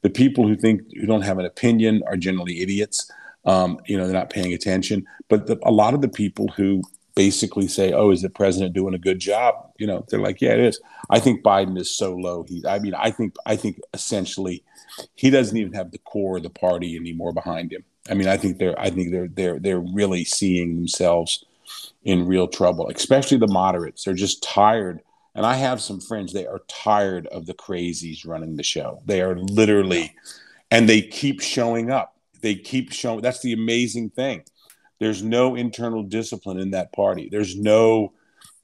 The 0.00 0.08
people 0.08 0.48
who 0.48 0.56
think 0.56 0.80
who 0.98 1.04
don't 1.04 1.20
have 1.20 1.38
an 1.38 1.44
opinion 1.44 2.02
are 2.06 2.16
generally 2.16 2.62
idiots. 2.62 3.12
Um, 3.44 3.78
you 3.86 3.98
know, 3.98 4.06
they're 4.06 4.14
not 4.14 4.30
paying 4.30 4.54
attention. 4.54 5.04
But 5.28 5.48
the, 5.48 5.58
a 5.64 5.70
lot 5.70 5.92
of 5.92 6.00
the 6.00 6.08
people 6.08 6.48
who 6.56 6.80
basically 7.14 7.68
say, 7.68 7.92
"Oh, 7.92 8.10
is 8.10 8.22
the 8.22 8.30
president 8.30 8.72
doing 8.72 8.94
a 8.94 8.98
good 8.98 9.18
job?" 9.18 9.54
You 9.78 9.86
know, 9.86 10.02
they're 10.08 10.18
like, 10.18 10.40
"Yeah, 10.40 10.52
it 10.52 10.60
is." 10.60 10.80
I 11.10 11.20
think 11.20 11.42
Biden 11.42 11.78
is 11.78 11.94
so 11.94 12.14
low. 12.14 12.46
He, 12.48 12.64
I 12.66 12.78
mean, 12.78 12.94
I 12.94 13.10
think, 13.10 13.34
I 13.44 13.54
think 13.54 13.80
essentially, 13.92 14.64
he 15.14 15.28
doesn't 15.28 15.58
even 15.58 15.74
have 15.74 15.90
the 15.90 15.98
core 15.98 16.38
of 16.38 16.42
the 16.42 16.48
party 16.48 16.96
anymore 16.96 17.34
behind 17.34 17.70
him. 17.70 17.84
I 18.08 18.14
mean, 18.14 18.28
I 18.28 18.38
think 18.38 18.56
they're 18.56 18.80
I 18.80 18.88
think 18.88 19.10
they're 19.10 19.28
they're 19.28 19.58
they're 19.58 19.84
really 19.92 20.24
seeing 20.24 20.76
themselves 20.76 21.44
in 22.04 22.26
real 22.26 22.48
trouble, 22.48 22.88
especially 22.88 23.38
the 23.38 23.48
moderates. 23.48 24.04
They're 24.04 24.14
just 24.14 24.42
tired. 24.42 25.00
And 25.34 25.46
I 25.46 25.54
have 25.54 25.80
some 25.80 26.00
friends, 26.00 26.32
they 26.32 26.46
are 26.46 26.60
tired 26.68 27.26
of 27.28 27.46
the 27.46 27.54
crazies 27.54 28.26
running 28.26 28.56
the 28.56 28.62
show. 28.62 29.00
They 29.06 29.22
are 29.22 29.36
literally, 29.36 30.14
and 30.70 30.88
they 30.88 31.00
keep 31.00 31.40
showing 31.40 31.90
up. 31.90 32.16
They 32.40 32.54
keep 32.54 32.92
showing. 32.92 33.22
That's 33.22 33.40
the 33.40 33.52
amazing 33.52 34.10
thing. 34.10 34.44
There's 34.98 35.22
no 35.22 35.54
internal 35.54 36.02
discipline 36.02 36.58
in 36.58 36.72
that 36.72 36.92
party. 36.92 37.28
There's 37.30 37.56
no 37.56 38.12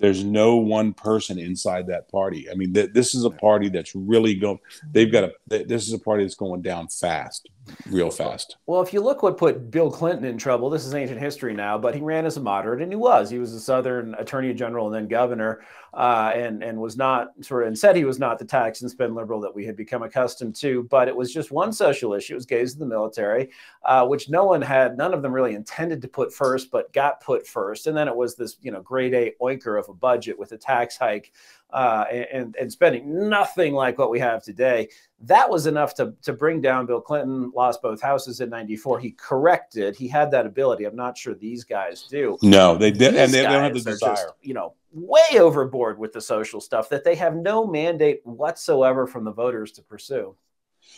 there's 0.00 0.22
no 0.22 0.56
one 0.56 0.94
person 0.94 1.38
inside 1.38 1.88
that 1.88 2.10
party. 2.10 2.48
I 2.50 2.54
mean, 2.54 2.72
th- 2.72 2.92
this 2.92 3.14
is 3.14 3.24
a 3.24 3.30
party 3.30 3.68
that's 3.68 3.94
really 3.94 4.34
going. 4.34 4.60
They've 4.90 5.10
got 5.10 5.24
a. 5.24 5.32
Th- 5.50 5.66
this 5.66 5.88
is 5.88 5.92
a 5.92 5.98
party 5.98 6.22
that's 6.22 6.36
going 6.36 6.62
down 6.62 6.88
fast, 6.88 7.48
real 7.86 8.10
fast. 8.10 8.56
Well, 8.66 8.80
if 8.80 8.92
you 8.92 9.00
look 9.00 9.22
what 9.22 9.36
put 9.36 9.70
Bill 9.70 9.90
Clinton 9.90 10.24
in 10.24 10.38
trouble, 10.38 10.70
this 10.70 10.84
is 10.84 10.94
ancient 10.94 11.20
history 11.20 11.54
now, 11.54 11.78
but 11.78 11.94
he 11.94 12.00
ran 12.00 12.26
as 12.26 12.36
a 12.36 12.40
moderate, 12.40 12.82
and 12.82 12.92
he 12.92 12.96
was. 12.96 13.30
He 13.30 13.38
was 13.38 13.52
a 13.52 13.60
Southern 13.60 14.14
Attorney 14.14 14.52
General 14.54 14.86
and 14.86 14.94
then 14.94 15.08
governor, 15.08 15.62
uh, 15.94 16.32
and 16.34 16.62
and 16.62 16.78
was 16.80 16.96
not 16.96 17.32
sort 17.40 17.62
of 17.62 17.68
and 17.68 17.78
said 17.78 17.96
he 17.96 18.04
was 18.04 18.18
not 18.18 18.38
the 18.38 18.44
tax 18.44 18.82
and 18.82 18.90
spend 18.90 19.14
liberal 19.14 19.40
that 19.40 19.54
we 19.54 19.64
had 19.64 19.76
become 19.76 20.02
accustomed 20.02 20.54
to. 20.56 20.84
But 20.84 21.08
it 21.08 21.16
was 21.16 21.32
just 21.32 21.50
one 21.50 21.72
social 21.72 22.14
issue. 22.14 22.34
It 22.34 22.36
was 22.36 22.46
gays 22.46 22.74
in 22.74 22.80
the 22.80 22.86
military, 22.86 23.50
uh, 23.82 24.06
which 24.06 24.28
no 24.28 24.44
one 24.44 24.62
had, 24.62 24.96
none 24.96 25.14
of 25.14 25.22
them 25.22 25.32
really 25.32 25.54
intended 25.54 26.02
to 26.02 26.08
put 26.08 26.32
first, 26.32 26.70
but 26.70 26.92
got 26.92 27.20
put 27.20 27.46
first. 27.46 27.86
And 27.86 27.96
then 27.96 28.08
it 28.08 28.16
was 28.16 28.36
this, 28.36 28.56
you 28.62 28.70
know, 28.70 28.82
grade 28.82 29.14
A 29.14 29.34
oinker 29.40 29.78
of 29.78 29.88
a 29.88 29.94
budget 29.94 30.38
with 30.38 30.52
a 30.52 30.58
tax 30.58 30.96
hike 30.96 31.32
uh, 31.70 32.04
and, 32.10 32.56
and 32.56 32.72
spending 32.72 33.28
nothing 33.28 33.74
like 33.74 33.98
what 33.98 34.10
we 34.10 34.18
have 34.18 34.42
today. 34.42 34.88
That 35.22 35.50
was 35.50 35.66
enough 35.66 35.94
to, 35.94 36.14
to 36.22 36.32
bring 36.32 36.60
down 36.60 36.86
Bill 36.86 37.00
Clinton, 37.00 37.50
lost 37.54 37.82
both 37.82 38.00
houses 38.00 38.40
in 38.40 38.50
94. 38.50 39.00
He 39.00 39.10
corrected, 39.10 39.96
he 39.96 40.06
had 40.06 40.30
that 40.30 40.46
ability. 40.46 40.84
I'm 40.84 40.96
not 40.96 41.18
sure 41.18 41.34
these 41.34 41.64
guys 41.64 42.04
do. 42.04 42.38
No, 42.42 42.76
they 42.76 42.90
did. 42.90 43.16
and 43.16 43.32
they, 43.32 43.38
they, 43.38 43.42
don't 43.42 43.62
have 43.62 43.74
the 43.74 43.80
desire. 43.80 44.14
Just, 44.14 44.28
you 44.42 44.54
know, 44.54 44.74
way 44.92 45.38
overboard 45.38 45.98
with 45.98 46.12
the 46.12 46.20
social 46.20 46.60
stuff 46.60 46.88
that 46.90 47.04
they 47.04 47.16
have 47.16 47.34
no 47.34 47.66
mandate 47.66 48.20
whatsoever 48.24 49.06
from 49.06 49.24
the 49.24 49.32
voters 49.32 49.72
to 49.72 49.82
pursue. 49.82 50.36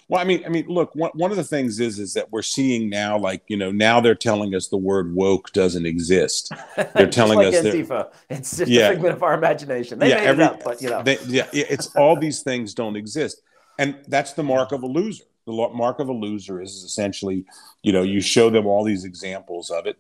Well, 0.09 0.21
I 0.21 0.25
mean, 0.25 0.45
I 0.45 0.49
mean, 0.49 0.67
look, 0.69 0.95
one, 0.95 1.11
one 1.15 1.31
of 1.31 1.37
the 1.37 1.45
things 1.45 1.79
is 1.81 1.99
is 1.99 2.15
that 2.15 2.31
we're 2.31 2.43
seeing 2.43 2.91
now, 2.91 3.19
like 3.19 3.43
you 3.49 3.57
know, 3.57 3.71
now 3.71 4.01
they're 4.01 4.15
telling 4.15 4.55
us 4.55 4.69
the 4.69 4.77
word 4.77 5.15
woke 5.15 5.53
doesn't 5.53 5.87
exist. 5.87 6.53
They're 6.95 7.11
telling 7.11 7.39
like 7.39 7.55
us 7.55 7.65
Antifa. 7.65 8.13
It's 8.29 8.57
just 8.57 8.71
yeah, 8.71 8.89
a 8.89 8.91
figment 8.91 9.15
of 9.15 9.23
our 9.23 9.35
imagination. 9.35 9.99
They 9.99 10.11
yeah, 10.11 10.17
made 10.17 10.27
every, 10.27 10.45
it 10.45 10.51
up, 10.51 10.65
but 10.65 10.83
you 10.83 10.91
know, 10.91 11.03
they, 11.03 11.19
yeah, 11.27 11.47
it's 11.53 11.95
all 11.97 12.17
these 12.17 12.43
things 12.43 12.75
don't 12.75 12.97
exist, 12.97 13.43
and 13.81 13.97
that's 14.09 14.35
the 14.35 14.45
mark 14.45 14.73
of 14.73 14.83
a 14.83 14.87
loser. 14.87 15.25
The 15.47 15.53
mark 15.75 16.01
of 16.01 16.09
a 16.09 16.13
loser 16.13 16.61
is 16.63 16.73
essentially, 16.85 17.45
you 17.83 17.93
know, 17.93 18.03
you 18.03 18.21
show 18.21 18.51
them 18.51 18.67
all 18.67 18.85
these 18.85 19.05
examples 19.05 19.71
of 19.71 19.87
it, 19.87 19.99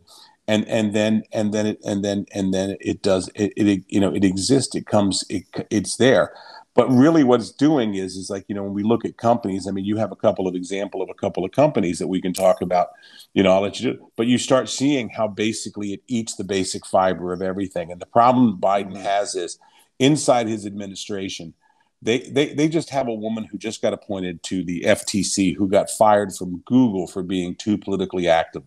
and 0.48 0.66
and 0.68 0.94
then 0.94 1.24
and 1.32 1.52
then 1.54 1.66
it 1.66 1.78
and 1.84 2.04
then 2.04 2.26
and 2.34 2.54
then 2.54 2.76
it 2.80 3.02
does 3.02 3.30
it, 3.34 3.52
it 3.56 3.84
you 3.88 4.00
know 4.00 4.14
it 4.14 4.24
exists. 4.24 4.74
It 4.76 4.86
comes 4.86 5.24
it 5.30 5.44
it's 5.70 5.96
there 5.96 6.32
But 6.74 6.88
really, 6.90 7.24
what 7.24 7.40
it's 7.40 7.50
doing 7.52 7.94
is, 7.96 8.16
is 8.16 8.30
like 8.30 8.44
you 8.48 8.54
know, 8.54 8.62
when 8.64 8.74
we 8.74 8.84
look 8.84 9.04
at 9.04 9.16
companies, 9.16 9.66
I 9.66 9.72
mean, 9.72 9.84
you 9.84 9.96
have 9.96 10.12
a 10.12 10.16
couple 10.16 10.46
of 10.48 10.54
example 10.54 11.02
of 11.02 11.10
a 11.10 11.14
couple 11.14 11.44
of 11.44 11.52
companies 11.52 11.98
that 11.98 12.08
we 12.08 12.20
can 12.22 12.32
talk 12.32 12.62
about. 12.62 12.88
You 13.34 13.42
know, 13.42 13.52
I'll 13.52 13.62
let 13.62 13.80
you 13.80 13.92
do. 13.92 14.12
But 14.16 14.28
you 14.28 14.38
start 14.38 14.68
seeing 14.68 15.08
how 15.10 15.28
basically 15.28 15.92
it 15.92 16.02
eats 16.08 16.36
the 16.36 16.44
basic 16.44 16.86
fiber 16.86 17.32
of 17.32 17.42
everything. 17.42 17.90
And 17.90 18.00
the 18.00 18.06
problem 18.06 18.58
Biden 18.60 18.96
has 18.96 19.34
is 19.34 19.58
inside 19.98 20.48
his 20.48 20.64
administration, 20.66 21.54
they, 22.02 22.20
they 22.20 22.54
they 22.54 22.68
just 22.68 22.90
have 22.90 23.08
a 23.08 23.14
woman 23.14 23.44
who 23.44 23.58
just 23.58 23.82
got 23.82 23.92
appointed 23.92 24.42
to 24.44 24.64
the 24.64 24.82
FTC 24.82 25.54
who 25.54 25.68
got 25.68 25.90
fired 25.90 26.34
from 26.34 26.58
Google 26.64 27.06
for 27.06 27.22
being 27.22 27.54
too 27.54 27.76
politically 27.76 28.28
active. 28.28 28.62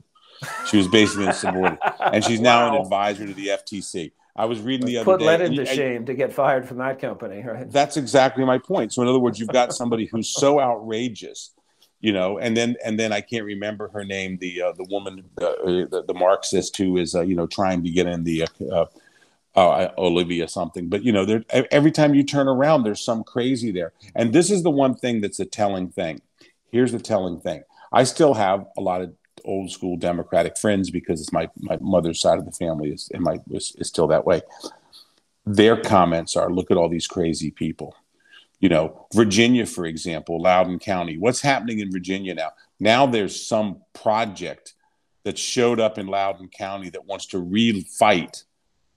She 0.67 0.77
was 0.77 0.87
basically 0.87 1.27
insubordinate, 1.27 1.79
and 1.99 2.23
she's 2.23 2.39
now 2.39 2.69
wow. 2.69 2.75
an 2.75 2.81
advisor 2.81 3.25
to 3.25 3.33
the 3.33 3.47
FTC. 3.47 4.11
I 4.35 4.45
was 4.45 4.61
reading 4.61 4.85
the 4.85 4.97
other 4.97 5.05
put 5.05 5.19
day. 5.19 5.25
Put 5.25 5.39
Lenin 5.39 5.55
to 5.57 5.65
shame 5.65 6.05
to 6.05 6.13
get 6.13 6.33
fired 6.33 6.67
from 6.67 6.77
that 6.77 6.99
company, 6.99 7.43
right? 7.43 7.69
That's 7.71 7.97
exactly 7.97 8.43
my 8.45 8.57
point. 8.57 8.93
So 8.93 9.01
in 9.01 9.07
other 9.07 9.19
words, 9.19 9.39
you've 9.39 9.49
got 9.49 9.73
somebody 9.73 10.05
who's 10.05 10.29
so 10.29 10.59
outrageous, 10.59 11.51
you 12.01 12.11
know, 12.11 12.39
and 12.39 12.57
then 12.57 12.75
and 12.83 12.99
then 12.99 13.13
I 13.13 13.21
can't 13.21 13.45
remember 13.45 13.89
her 13.89 14.03
name, 14.03 14.37
the 14.39 14.61
uh, 14.61 14.71
the 14.73 14.85
woman, 14.89 15.23
uh, 15.39 15.53
the, 15.63 16.03
the 16.07 16.13
Marxist 16.13 16.75
who 16.77 16.97
is 16.97 17.15
uh, 17.15 17.21
you 17.21 17.35
know 17.35 17.47
trying 17.47 17.83
to 17.83 17.89
get 17.89 18.05
in 18.05 18.23
the 18.23 18.47
uh, 19.55 19.89
Olivia 19.97 20.47
something. 20.47 20.89
But 20.89 21.03
you 21.03 21.11
know, 21.11 21.41
every 21.49 21.91
time 21.91 22.15
you 22.15 22.23
turn 22.23 22.47
around, 22.47 22.83
there's 22.83 23.01
some 23.01 23.23
crazy 23.23 23.71
there. 23.71 23.93
And 24.15 24.33
this 24.33 24.49
is 24.49 24.63
the 24.63 24.71
one 24.71 24.95
thing 24.95 25.21
that's 25.21 25.39
a 25.39 25.45
telling 25.45 25.89
thing. 25.89 26.21
Here's 26.71 26.91
the 26.91 26.99
telling 26.99 27.39
thing. 27.39 27.63
I 27.91 28.03
still 28.03 28.33
have 28.33 28.65
a 28.77 28.81
lot 28.81 29.01
of 29.01 29.13
old 29.45 29.69
school 29.71 29.97
Democratic 29.97 30.57
friends 30.57 30.89
because 30.89 31.21
it's 31.21 31.33
my 31.33 31.49
my 31.59 31.77
mother's 31.81 32.19
side 32.19 32.39
of 32.39 32.45
the 32.45 32.51
family 32.51 32.91
is 32.91 33.09
and 33.13 33.23
my 33.23 33.39
is, 33.51 33.75
is 33.77 33.87
still 33.87 34.07
that 34.07 34.25
way. 34.25 34.41
Their 35.45 35.77
comments 35.77 36.35
are, 36.35 36.51
"Look 36.51 36.71
at 36.71 36.77
all 36.77 36.89
these 36.89 37.07
crazy 37.07 37.51
people." 37.51 37.95
You 38.59 38.69
know, 38.69 39.07
Virginia, 39.13 39.65
for 39.65 39.85
example, 39.85 40.41
Loudoun 40.41 40.79
County. 40.79 41.17
What's 41.17 41.41
happening 41.41 41.79
in 41.79 41.91
Virginia 41.91 42.33
now? 42.33 42.51
Now 42.79 43.05
there's 43.05 43.45
some 43.45 43.81
project 43.91 44.73
that 45.23 45.37
showed 45.37 45.81
up 45.81 45.97
in 45.97 46.07
Loudoun 46.07 46.47
County 46.47 46.89
that 46.91 47.05
wants 47.05 47.25
to 47.27 47.39
re-fight 47.39 48.45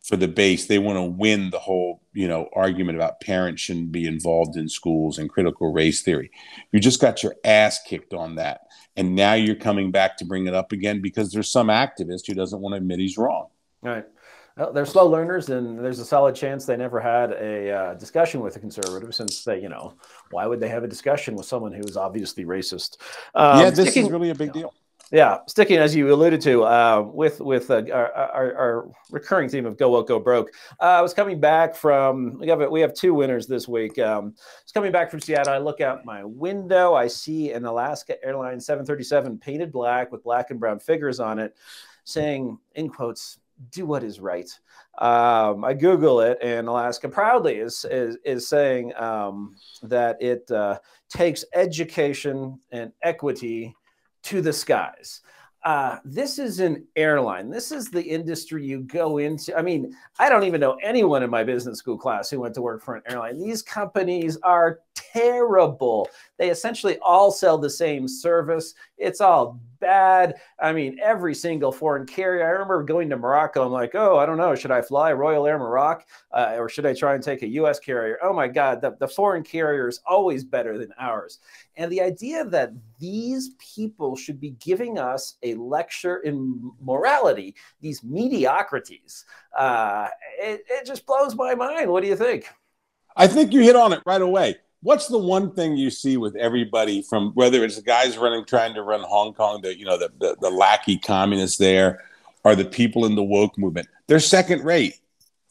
for 0.06 0.16
the 0.16 0.28
base. 0.28 0.66
They 0.66 0.78
want 0.78 0.98
to 0.98 1.02
win 1.02 1.50
the 1.50 1.58
whole, 1.58 2.00
you 2.12 2.28
know, 2.28 2.48
argument 2.54 2.96
about 2.96 3.20
parents 3.20 3.60
shouldn't 3.60 3.90
be 3.92 4.06
involved 4.06 4.56
in 4.56 4.68
schools 4.68 5.18
and 5.18 5.28
critical 5.28 5.72
race 5.72 6.02
theory. 6.02 6.30
You 6.72 6.80
just 6.80 7.00
got 7.00 7.22
your 7.22 7.34
ass 7.44 7.82
kicked 7.82 8.14
on 8.14 8.36
that. 8.36 8.62
And 8.96 9.14
now 9.14 9.34
you're 9.34 9.56
coming 9.56 9.90
back 9.90 10.16
to 10.18 10.24
bring 10.24 10.46
it 10.46 10.54
up 10.54 10.72
again 10.72 11.02
because 11.02 11.32
there's 11.32 11.50
some 11.50 11.68
activist 11.68 12.26
who 12.26 12.34
doesn't 12.34 12.60
want 12.60 12.72
to 12.72 12.76
admit 12.76 13.00
he's 13.00 13.18
wrong. 13.18 13.48
All 13.82 13.90
right. 13.90 14.06
Well, 14.56 14.72
they're 14.72 14.86
slow 14.86 15.06
learners, 15.06 15.50
and 15.50 15.78
there's 15.84 15.98
a 15.98 16.04
solid 16.04 16.34
chance 16.34 16.64
they 16.64 16.78
never 16.78 16.98
had 16.98 17.30
a 17.32 17.70
uh, 17.70 17.94
discussion 17.94 18.40
with 18.40 18.56
a 18.56 18.58
conservative 18.58 19.14
since 19.14 19.44
they, 19.44 19.60
you 19.60 19.68
know, 19.68 19.96
why 20.30 20.46
would 20.46 20.60
they 20.60 20.68
have 20.68 20.82
a 20.82 20.88
discussion 20.88 21.34
with 21.34 21.44
someone 21.44 21.72
who 21.72 21.82
is 21.82 21.98
obviously 21.98 22.46
racist? 22.46 22.96
Um, 23.34 23.60
yeah, 23.60 23.68
this 23.68 23.90
sticking, 23.90 24.06
is 24.06 24.10
really 24.10 24.30
a 24.30 24.34
big 24.34 24.54
deal. 24.54 24.72
Yeah, 25.12 25.38
sticking 25.46 25.76
as 25.76 25.94
you 25.94 26.12
alluded 26.12 26.40
to 26.40 26.64
uh, 26.64 27.00
with 27.00 27.40
with 27.40 27.70
uh, 27.70 27.84
our, 27.92 28.12
our, 28.12 28.56
our, 28.56 28.90
recurring 29.12 29.48
theme 29.48 29.64
of 29.64 29.76
go 29.76 29.88
woke 29.88 30.08
go 30.08 30.18
broke. 30.18 30.50
Uh, 30.80 30.84
I 30.84 31.00
was 31.00 31.14
coming 31.14 31.38
back 31.38 31.76
from 31.76 32.38
we 32.40 32.48
have 32.48 32.58
we 32.72 32.80
have 32.80 32.92
two 32.92 33.14
winners 33.14 33.46
this 33.46 33.68
week. 33.68 34.00
Um, 34.00 34.34
I 34.36 34.62
was 34.64 34.72
coming 34.74 34.90
back 34.90 35.12
from 35.12 35.20
Seattle. 35.20 35.52
I 35.52 35.58
look 35.58 35.80
out 35.80 36.04
my 36.04 36.24
window. 36.24 36.94
I 36.94 37.06
see 37.06 37.52
an 37.52 37.66
Alaska 37.66 38.16
Airlines 38.24 38.66
737 38.66 39.38
painted 39.38 39.70
black 39.70 40.10
with 40.10 40.24
black 40.24 40.50
and 40.50 40.58
brown 40.58 40.80
figures 40.80 41.20
on 41.20 41.38
it, 41.38 41.56
saying 42.02 42.58
in 42.74 42.88
quotes, 42.88 43.38
"Do 43.70 43.86
what 43.86 44.02
is 44.02 44.18
right." 44.18 44.50
Um, 44.98 45.64
I 45.64 45.74
Google 45.74 46.20
it, 46.20 46.38
and 46.42 46.66
Alaska 46.66 47.08
proudly 47.08 47.58
is 47.58 47.86
is, 47.88 48.16
is 48.24 48.48
saying 48.48 48.92
um, 48.96 49.54
that 49.84 50.20
it 50.20 50.50
uh, 50.50 50.80
takes 51.08 51.44
education 51.54 52.58
and 52.72 52.90
equity 53.02 53.76
to 54.26 54.42
the 54.42 54.52
skies. 54.52 55.20
Uh, 55.64 55.98
this 56.04 56.38
is 56.38 56.60
an 56.60 56.84
airline. 56.94 57.48
This 57.48 57.72
is 57.72 57.88
the 57.88 58.02
industry 58.02 58.64
you 58.64 58.82
go 58.82 59.18
into. 59.18 59.56
I 59.56 59.62
mean, 59.62 59.92
I 60.18 60.28
don't 60.28 60.44
even 60.44 60.60
know 60.60 60.76
anyone 60.82 61.22
in 61.22 61.30
my 61.30 61.42
business 61.42 61.78
school 61.78 61.98
class 61.98 62.30
who 62.30 62.40
went 62.40 62.54
to 62.54 62.62
work 62.62 62.82
for 62.82 62.96
an 62.96 63.02
airline. 63.08 63.38
These 63.38 63.62
companies 63.62 64.36
are 64.42 64.80
terrible. 64.94 66.08
They 66.38 66.50
essentially 66.50 66.98
all 66.98 67.30
sell 67.30 67.58
the 67.58 67.70
same 67.70 68.06
service. 68.06 68.74
It's 68.98 69.20
all 69.20 69.60
bad. 69.86 70.34
I 70.58 70.72
mean, 70.72 70.98
every 71.00 71.32
single 71.32 71.70
foreign 71.70 72.06
carrier. 72.06 72.44
I 72.44 72.50
remember 72.50 72.82
going 72.82 73.08
to 73.10 73.16
Morocco. 73.16 73.64
I'm 73.64 73.70
like, 73.70 73.94
oh, 73.94 74.18
I 74.18 74.26
don't 74.26 74.36
know. 74.36 74.56
Should 74.56 74.72
I 74.72 74.82
fly 74.82 75.12
Royal 75.12 75.46
Air 75.46 75.58
Morocco 75.60 76.04
uh, 76.32 76.56
or 76.58 76.68
should 76.68 76.84
I 76.84 76.92
try 76.92 77.14
and 77.14 77.22
take 77.22 77.42
a 77.42 77.48
US 77.60 77.78
carrier? 77.78 78.18
Oh 78.20 78.32
my 78.32 78.48
God, 78.48 78.80
the, 78.80 78.96
the 78.98 79.06
foreign 79.06 79.44
carrier 79.44 79.86
is 79.86 80.00
always 80.04 80.42
better 80.42 80.76
than 80.76 80.92
ours. 80.98 81.38
And 81.76 81.90
the 81.92 82.00
idea 82.00 82.44
that 82.46 82.72
these 82.98 83.50
people 83.58 84.16
should 84.16 84.40
be 84.40 84.56
giving 84.58 84.98
us 84.98 85.36
a 85.44 85.54
lecture 85.54 86.16
in 86.18 86.72
morality, 86.80 87.54
these 87.80 88.02
mediocrities, 88.02 89.24
uh, 89.56 90.08
it, 90.40 90.64
it 90.68 90.84
just 90.84 91.06
blows 91.06 91.36
my 91.36 91.54
mind. 91.54 91.88
What 91.88 92.02
do 92.02 92.08
you 92.08 92.16
think? 92.16 92.48
I 93.16 93.28
think 93.28 93.52
you 93.52 93.60
hit 93.60 93.76
on 93.76 93.92
it 93.92 94.02
right 94.04 94.20
away 94.20 94.56
what's 94.82 95.08
the 95.08 95.18
one 95.18 95.52
thing 95.52 95.76
you 95.76 95.90
see 95.90 96.16
with 96.16 96.36
everybody 96.36 97.02
from 97.02 97.32
whether 97.32 97.64
it's 97.64 97.76
the 97.76 97.82
guys 97.82 98.16
running 98.18 98.44
trying 98.44 98.74
to 98.74 98.82
run 98.82 99.02
Hong 99.02 99.34
Kong, 99.34 99.62
the 99.62 99.76
you 99.76 99.84
know 99.84 99.98
the, 99.98 100.12
the, 100.18 100.36
the 100.40 100.50
lackey 100.50 100.98
communists 100.98 101.58
there, 101.58 102.04
or 102.44 102.54
the 102.54 102.64
people 102.64 103.04
in 103.06 103.14
the 103.14 103.22
woke 103.22 103.56
movement? 103.58 103.88
They're 104.06 104.20
second 104.20 104.64
rate. 104.64 105.00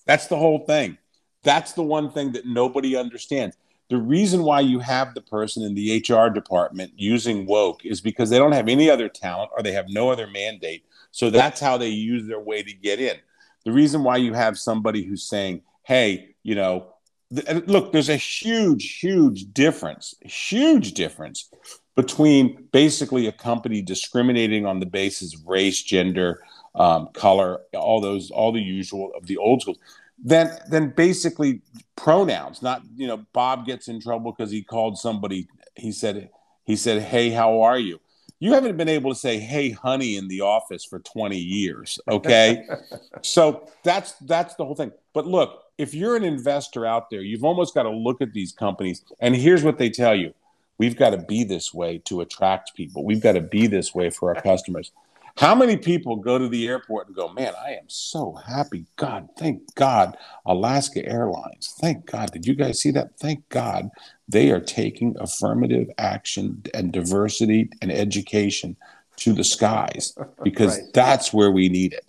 That's 0.06 0.28
the 0.28 0.38
whole 0.38 0.60
thing. 0.60 0.98
That's 1.44 1.74
the 1.74 1.84
one 1.84 2.10
thing 2.10 2.32
that 2.34 2.46
nobody 2.46 2.96
understands. 2.96 3.56
The 3.90 3.98
reason 3.98 4.44
why 4.44 4.62
you 4.62 4.80
have 4.80 5.14
the 5.14 5.22
person 5.22 5.62
in 5.62 5.76
the 5.76 5.98
HR 6.00 6.30
department 6.30 6.94
using 6.96 7.46
woke 7.46 7.86
is 7.86 8.02
because 8.02 8.32
they 8.32 8.40
don't 8.40 8.52
have 8.52 8.68
any 8.68 8.90
other 8.90 9.08
talent 9.08 9.52
or 9.56 9.62
they 9.62 9.74
have 9.74 9.86
no 9.90 10.10
other 10.10 10.26
mandate. 10.26 10.84
So 11.12 11.30
that's 11.30 11.60
how 11.60 11.78
they 11.78 11.90
use 11.90 12.28
their 12.28 12.40
way 12.40 12.64
to 12.64 12.74
get 12.74 13.00
in. 13.00 13.18
The 13.64 13.72
reason 13.72 14.04
why 14.04 14.18
you 14.18 14.34
have 14.34 14.58
somebody 14.58 15.04
who's 15.04 15.24
saying, 15.24 15.62
hey, 15.84 16.36
you 16.42 16.56
know, 16.56 16.95
look, 17.32 17.92
there's 17.92 18.10
a 18.10 18.16
huge, 18.16 19.00
huge 19.00 19.52
difference, 19.54 20.14
huge 20.22 20.94
difference 20.94 21.50
between 21.96 22.68
basically 22.72 23.28
a 23.28 23.32
company 23.32 23.82
discriminating 23.82 24.66
on 24.66 24.80
the 24.80 24.86
basis 24.86 25.34
of 25.34 25.48
race, 25.48 25.82
gender, 25.82 26.42
um, 26.76 27.08
color, 27.14 27.62
all 27.74 28.02
those, 28.02 28.32
all 28.32 28.52
the 28.52 28.62
usual 28.62 29.12
of 29.16 29.26
the 29.28 29.38
old 29.38 29.62
school. 29.62 29.78
Then, 30.24 30.52
then 30.70 30.94
basically 30.96 31.62
pronouns. 31.96 32.62
Not 32.62 32.84
you 32.96 33.08
know, 33.08 33.26
Bob 33.34 33.66
gets 33.66 33.88
in 33.88 34.02
trouble 34.02 34.32
because 34.32 34.52
he 34.52 34.62
called 34.62 34.98
somebody. 34.98 35.48
He 35.76 35.92
said, 35.92 36.30
he 36.64 36.76
said, 36.76 37.02
"Hey, 37.02 37.30
how 37.30 37.62
are 37.62 37.78
you?" 37.78 38.00
You 38.40 38.54
haven't 38.54 38.78
been 38.78 38.90
able 38.90 39.12
to 39.12 39.20
say, 39.20 39.40
"Hey, 39.40 39.72
honey," 39.72 40.16
in 40.16 40.28
the 40.28 40.42
office 40.42 40.86
for 40.86 41.00
20 41.00 41.38
years. 41.38 42.00
Okay, 42.08 42.66
so 43.22 43.70
that's 43.84 44.14
that's 44.22 44.56
the 44.56 44.66
whole 44.66 44.76
thing. 44.76 44.92
But 45.14 45.28
look, 45.28 45.65
if 45.78 45.94
you're 45.94 46.16
an 46.16 46.24
investor 46.24 46.86
out 46.86 47.10
there, 47.10 47.22
you've 47.22 47.44
almost 47.44 47.74
got 47.74 47.84
to 47.84 47.90
look 47.90 48.22
at 48.22 48.34
these 48.34 48.52
companies. 48.52 49.04
And 49.20 49.36
here's 49.36 49.64
what 49.64 49.78
they 49.78 49.90
tell 49.90 50.16
you 50.16 50.34
we've 50.78 50.96
got 50.96 51.12
to 51.12 51.18
be 51.18 51.44
this 51.44 51.74
way 51.74 52.00
to 52.06 52.22
attract 52.22 52.76
people, 52.76 53.06
we've 53.06 53.22
got 53.22 53.34
to 53.34 53.42
be 53.42 53.68
this 53.68 53.94
way 53.94 54.10
for 54.10 54.36
our 54.36 54.42
customers. 54.42 54.92
How 55.38 55.54
many 55.54 55.76
people 55.76 56.16
go 56.16 56.38
to 56.38 56.48
the 56.48 56.66
airport 56.66 57.08
and 57.08 57.16
go, 57.16 57.28
Man, 57.34 57.54
I 57.62 57.72
am 57.72 57.88
so 57.88 58.34
happy. 58.34 58.86
God, 58.96 59.28
thank 59.38 59.76
God, 59.76 60.16
Alaska 60.46 61.06
Airlines. 61.06 61.76
Thank 61.78 62.06
God. 62.06 62.32
Did 62.32 62.48
you 62.48 62.56
guys 62.56 62.80
see 62.80 62.92
that? 62.92 63.20
Thank 63.20 63.48
God 63.50 63.90
they 64.30 64.52
are 64.52 64.62
taking 64.62 65.16
affirmative 65.20 65.90
action 65.98 66.64
and 66.74 66.94
diversity 66.94 67.70
and 67.82 67.92
education 67.92 68.78
to 69.18 69.34
the 69.34 69.44
skies 69.44 70.18
because 70.42 70.78
right. 70.78 70.94
that's 70.94 71.34
where 71.34 71.52
we 71.52 71.68
need 71.68 71.94
it. 71.94 72.06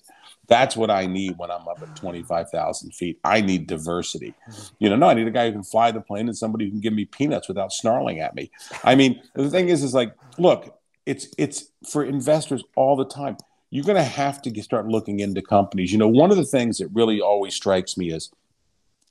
That's 0.48 0.76
what 0.76 0.90
I 0.90 1.06
need 1.06 1.38
when 1.38 1.50
I'm 1.50 1.66
up 1.66 1.82
at 1.82 1.96
25,000 1.96 2.94
feet. 2.94 3.18
I 3.24 3.40
need 3.40 3.66
diversity. 3.66 4.34
Mm-hmm. 4.48 4.74
You 4.78 4.90
know, 4.90 4.96
no, 4.96 5.08
I 5.08 5.14
need 5.14 5.26
a 5.26 5.32
guy 5.32 5.46
who 5.46 5.52
can 5.52 5.62
fly 5.64 5.90
the 5.90 6.00
plane 6.00 6.28
and 6.28 6.36
somebody 6.36 6.66
who 6.66 6.70
can 6.70 6.80
give 6.80 6.92
me 6.92 7.04
peanuts 7.04 7.48
without 7.48 7.72
snarling 7.72 8.20
at 8.20 8.34
me. 8.34 8.50
I 8.84 8.94
mean, 8.94 9.22
the 9.34 9.50
thing 9.50 9.68
is, 9.68 9.82
is 9.82 9.94
like, 9.94 10.14
look, 10.38 10.78
it's 11.04 11.28
it's 11.38 11.70
for 11.88 12.04
investors 12.04 12.62
all 12.76 12.96
the 12.96 13.04
time. 13.04 13.36
You're 13.70 13.84
going 13.84 13.96
to 13.96 14.02
have 14.02 14.42
to 14.42 14.62
start 14.62 14.86
looking 14.86 15.20
into 15.20 15.42
companies. 15.42 15.92
You 15.92 15.98
know, 15.98 16.08
one 16.08 16.30
of 16.30 16.36
the 16.36 16.44
things 16.44 16.78
that 16.78 16.88
really 16.88 17.20
always 17.20 17.54
strikes 17.54 17.96
me 17.96 18.10
is 18.10 18.30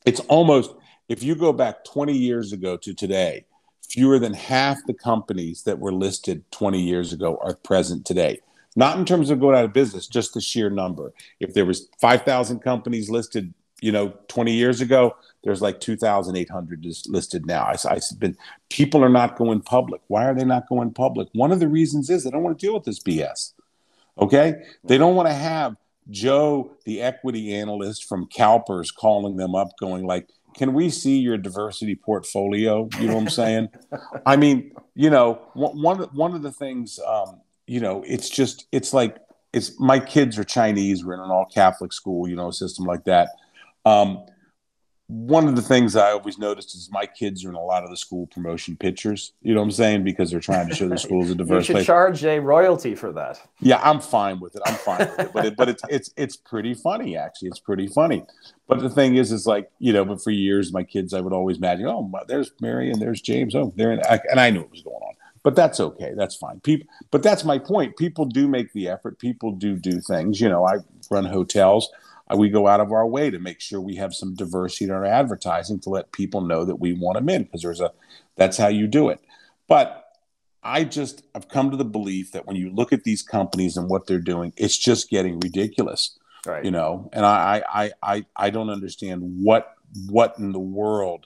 it's 0.06 0.22
almost 0.22 0.74
if 1.10 1.22
you 1.24 1.36
go 1.36 1.54
back 1.54 1.84
20 1.84 2.13
years 2.13 2.54
ago 2.54 2.77
to 2.77 2.94
today, 2.94 3.46
fewer 3.89 4.18
than 4.18 4.34
half 4.34 4.77
the 4.88 4.94
companies 4.94 5.63
that 5.63 5.80
were 5.80 5.94
listed 5.94 6.50
20 6.51 6.82
years 6.82 7.13
ago 7.13 7.38
are 7.42 7.56
present 7.56 8.06
today 8.06 8.39
not 8.75 8.98
in 8.98 9.05
terms 9.05 9.29
of 9.29 9.39
going 9.39 9.55
out 9.55 9.65
of 9.65 9.74
business, 9.74 10.08
just 10.08 10.34
the 10.34 10.41
sheer 10.41 10.70
number. 10.70 11.13
If 11.39 11.53
there 11.53 11.65
was 11.65 11.88
5,000 12.00 12.60
companies 12.60 13.10
listed, 13.10 13.53
you 13.82 13.91
know, 13.91 14.13
20 14.27 14.53
years 14.53 14.82
ago, 14.82 15.15
there's 15.44 15.62
like 15.62 15.79
2,800 15.79 16.86
listed 17.08 17.46
now. 17.46 17.63
I, 17.63 17.75
I 17.89 18.00
been, 18.17 18.38
people 18.70 19.03
are 19.03 19.10
not 19.10 19.38
going 19.38 19.62
public. 19.62 20.01
Why 20.08 20.25
are 20.25 20.34
they 20.34 20.46
not 20.46 20.67
going 20.67 20.91
public? 20.91 21.27
One 21.34 21.51
of 21.51 21.60
the 21.60 21.67
reasons 21.67 22.10
is 22.10 22.24
they 22.24 22.32
don't 22.32 22.44
want 22.44 22.58
to 22.58 22.65
deal 22.65 22.74
with 22.74 22.84
this 22.84 23.00
BS. 23.00 23.53
Okay, 24.17 24.55
they 24.84 24.98
don't 24.98 25.15
want 25.15 25.27
to 25.27 25.34
have 25.34 25.75
Joe, 26.10 26.72
the 26.86 27.01
equity 27.01 27.53
analyst 27.53 28.05
from 28.05 28.27
CalPERS, 28.27 28.94
calling 28.96 29.36
them 29.36 29.55
up, 29.55 29.77
going 29.79 30.05
like, 30.05 30.29
can 30.55 30.74
we 30.74 30.89
see 30.89 31.17
your 31.17 31.38
diversity 31.38 31.96
portfolio? 31.96 32.88
You 33.00 33.08
know 33.08 33.15
what 33.15 33.24
I'm 33.24 33.29
saying? 33.29 33.70
I 34.25 34.38
mean, 34.38 34.72
you 34.94 35.10
know, 35.10 35.41
one 35.53 36.00
one 36.00 36.34
of 36.34 36.41
the 36.41 36.51
things, 36.51 37.00
um, 37.05 37.41
you 37.67 37.79
know, 37.79 38.03
it's 38.05 38.29
just 38.29 38.67
it's 38.72 38.93
like 38.93 39.17
it's 39.53 39.79
my 39.79 40.00
kids 40.00 40.38
are 40.38 40.43
Chinese. 40.43 41.05
We're 41.05 41.13
in 41.13 41.19
an 41.19 41.31
all 41.31 41.45
Catholic 41.45 41.93
school, 41.93 42.27
you 42.27 42.36
know, 42.36 42.51
system 42.51 42.86
like 42.86 43.05
that. 43.05 43.29
Um, 43.86 44.25
one 45.07 45.48
of 45.48 45.55
the 45.55 45.62
things 45.62 45.95
I 45.95 46.12
always 46.12 46.39
noticed 46.39 46.74
is 46.74 46.89
my 46.91 47.05
kids 47.05 47.45
are 47.45 47.50
in 47.50 47.55
a 47.55 47.63
lot 47.63 47.84
of 47.84 47.91
the 47.91 47.98
school 47.98 48.25
promotion 48.25 48.75
pictures. 48.75 49.34
You 49.43 49.53
know 49.53 49.60
what 49.60 49.65
I'm 49.65 49.72
saying? 49.72 50.03
Because 50.03 50.31
they're 50.31 50.39
trying 50.39 50.67
to 50.67 50.74
show 50.74 50.89
the 50.89 50.98
school 50.98 51.24
as 51.24 51.29
a 51.29 51.36
diverse. 51.36 51.50
you 51.62 51.65
should 51.65 51.74
place. 51.74 51.86
charge 51.86 52.25
a 52.25 52.39
royalty 52.39 52.95
for 52.95 53.12
that. 53.12 53.39
Yeah, 53.60 53.79
I'm 53.84 54.00
fine 54.00 54.39
with 54.39 54.55
it. 54.55 54.63
I'm 54.65 54.74
fine 54.74 55.00
with 55.00 55.19
it. 55.19 55.31
But 55.31 55.45
it, 55.45 55.55
but 55.57 55.69
it's 55.69 55.84
it's 55.89 56.10
it's 56.17 56.36
pretty 56.36 56.74
funny 56.74 57.17
actually. 57.17 57.50
It's 57.50 57.60
pretty 57.60 57.88
funny. 57.88 58.25
But 58.67 58.79
the 58.79 58.89
thing 58.89 59.15
is, 59.15 59.31
is 59.31 59.45
like 59.45 59.69
you 59.77 59.93
know, 59.93 60.05
but 60.05 60.24
for 60.24 60.31
years 60.31 60.74
my 60.74 60.84
kids, 60.84 61.13
I 61.13 61.22
would 61.22 61.34
always 61.34 61.57
imagine, 61.57 61.86
oh, 61.86 62.12
there's 62.27 62.51
Mary 62.60 62.89
and 62.89 63.00
there's 63.00 63.22
James. 63.22 63.53
Oh, 63.53 63.72
they're 63.75 63.91
in, 63.91 64.01
and 64.31 64.39
I 64.39 64.50
knew 64.50 64.62
what 64.62 64.72
was 64.72 64.81
going 64.81 64.95
on. 64.95 65.14
But 65.46 65.56
that's 65.56 65.80
okay. 65.80 66.12
That's 66.18 66.36
fine. 66.36 66.60
People, 66.60 66.88
but 67.12 67.24
that's 67.24 67.46
my 67.46 67.58
point. 67.60 67.96
People 67.96 68.25
do 68.25 68.50
make 68.50 68.74
the 68.74 68.90
effort. 68.90 69.20
People 69.20 69.54
do 69.54 69.78
do 69.78 70.02
things. 70.02 70.42
You 70.42 70.50
know, 70.50 70.66
I 70.66 70.80
run 71.10 71.24
hotels 71.24 71.90
we 72.34 72.50
go 72.50 72.68
out 72.68 72.80
of 72.80 72.92
our 72.92 73.06
way 73.06 73.30
to 73.30 73.38
make 73.38 73.62
sure 73.62 73.80
we 73.80 73.96
have 73.98 74.14
some 74.14 74.34
diversity 74.34 74.86
in 74.86 74.92
our 74.92 75.06
advertising 75.06 75.80
to 75.82 75.90
let 75.90 76.12
people 76.12 76.42
know 76.42 76.66
that 76.66 76.78
we 76.78 76.94
want 76.94 77.16
them 77.16 77.30
in 77.30 77.44
because 77.44 77.62
there's 77.62 77.82
a 77.82 77.92
that's 78.36 78.58
how 78.58 78.68
you 78.68 78.88
do 78.88 79.10
it 79.10 79.20
but 79.68 80.14
i 80.64 80.84
just 80.84 81.24
i've 81.36 81.48
come 81.48 81.70
to 81.70 81.78
the 81.78 81.86
belief 81.86 82.32
that 82.32 82.48
when 82.48 82.56
you 82.56 82.72
look 82.72 82.92
at 82.92 83.04
these 83.04 83.22
companies 83.22 83.78
and 83.78 83.90
what 83.90 84.08
they're 84.08 84.18
doing 84.18 84.52
it's 84.58 84.78
just 84.78 85.10
getting 85.10 85.40
ridiculous 85.40 86.18
right 86.48 86.66
you 86.66 86.72
know 86.72 87.10
and 87.14 87.25
i 87.25 87.62
i 87.70 87.92
i 88.02 88.25
i 88.36 88.50
don't 88.50 88.72
understand 88.72 89.22
what 89.44 89.75
what 90.10 90.36
in 90.40 90.52
the 90.52 90.60
world 90.60 91.25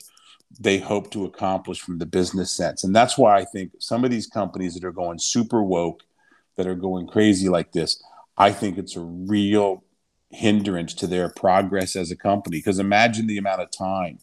they 0.59 0.79
hope 0.79 1.11
to 1.11 1.25
accomplish 1.25 1.79
from 1.79 1.97
the 1.99 2.05
business 2.05 2.51
sense 2.51 2.83
and 2.83 2.95
that's 2.95 3.17
why 3.17 3.37
i 3.37 3.45
think 3.45 3.71
some 3.79 4.03
of 4.03 4.11
these 4.11 4.27
companies 4.27 4.73
that 4.73 4.83
are 4.83 4.91
going 4.91 5.19
super 5.19 5.61
woke 5.61 6.03
that 6.55 6.67
are 6.67 6.75
going 6.75 7.05
crazy 7.07 7.49
like 7.49 7.71
this 7.71 8.01
i 8.37 8.51
think 8.51 8.77
it's 8.77 8.95
a 8.95 9.01
real 9.01 9.83
hindrance 10.31 10.93
to 10.95 11.07
their 11.07 11.29
progress 11.29 11.95
as 11.95 12.11
a 12.11 12.15
company. 12.15 12.57
Because 12.57 12.79
imagine 12.79 13.27
the 13.27 13.37
amount 13.37 13.61
of 13.61 13.71
time 13.71 14.19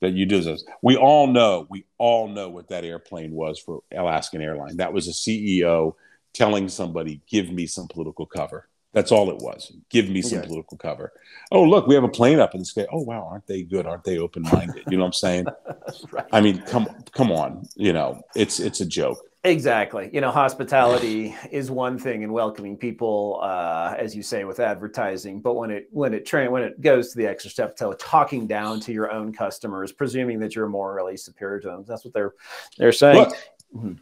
that 0.00 0.12
you 0.12 0.26
do 0.26 0.40
this. 0.40 0.64
We 0.82 0.96
all 0.96 1.26
know, 1.26 1.66
we 1.68 1.84
all 1.98 2.28
know 2.28 2.48
what 2.48 2.68
that 2.68 2.84
airplane 2.84 3.32
was 3.32 3.58
for 3.58 3.82
Alaskan 3.94 4.40
Airline. 4.40 4.78
That 4.78 4.92
was 4.92 5.08
a 5.08 5.12
CEO 5.12 5.94
telling 6.32 6.68
somebody, 6.68 7.20
"Give 7.26 7.50
me 7.50 7.66
some 7.66 7.86
political 7.88 8.24
cover." 8.24 8.68
That's 8.92 9.12
all 9.12 9.30
it 9.30 9.38
was. 9.38 9.72
Give 9.88 10.08
me 10.08 10.20
some 10.20 10.42
political 10.42 10.76
cover. 10.76 11.12
Oh, 11.52 11.62
look, 11.62 11.86
we 11.86 11.94
have 11.94 12.04
a 12.04 12.08
plane 12.08 12.40
up 12.40 12.54
in 12.54 12.60
the 12.60 12.66
sky. 12.66 12.86
Oh, 12.90 13.02
wow, 13.02 13.28
aren't 13.30 13.46
they 13.46 13.62
good? 13.62 13.86
Aren't 13.86 14.04
they 14.04 14.18
open 14.18 14.42
minded? 14.42 14.84
You 14.88 14.96
know 14.96 15.04
what 15.04 15.08
I'm 15.08 15.12
saying? 15.12 15.46
right. 16.10 16.26
I 16.32 16.40
mean, 16.40 16.62
come 16.62 16.88
come 17.12 17.30
on. 17.30 17.68
You 17.76 17.92
know, 17.92 18.22
it's 18.34 18.58
it's 18.58 18.80
a 18.80 18.86
joke. 18.86 19.18
Exactly. 19.42 20.10
You 20.12 20.20
know, 20.20 20.30
hospitality 20.30 21.34
is 21.50 21.70
one 21.70 21.98
thing 21.98 22.24
and 22.24 22.32
welcoming 22.32 22.76
people, 22.76 23.40
uh, 23.42 23.94
as 23.96 24.14
you 24.14 24.22
say, 24.22 24.44
with 24.44 24.60
advertising. 24.60 25.40
But 25.40 25.54
when 25.54 25.70
it 25.70 25.88
when 25.92 26.12
it 26.12 26.26
tra- 26.26 26.50
when 26.50 26.62
it 26.62 26.80
goes 26.80 27.12
to 27.12 27.18
the 27.18 27.26
extra 27.26 27.50
step, 27.50 27.76
to 27.76 27.96
talking 27.98 28.46
down 28.46 28.80
to 28.80 28.92
your 28.92 29.10
own 29.10 29.32
customers, 29.32 29.92
presuming 29.92 30.40
that 30.40 30.54
you're 30.54 30.68
morally 30.68 31.16
superior 31.16 31.60
to 31.60 31.68
them, 31.68 31.84
that's 31.86 32.04
what 32.04 32.12
they're 32.12 32.34
they're 32.76 32.92
saying. 32.92 33.16
Look, 33.16 33.36
mm-hmm. 33.74 33.92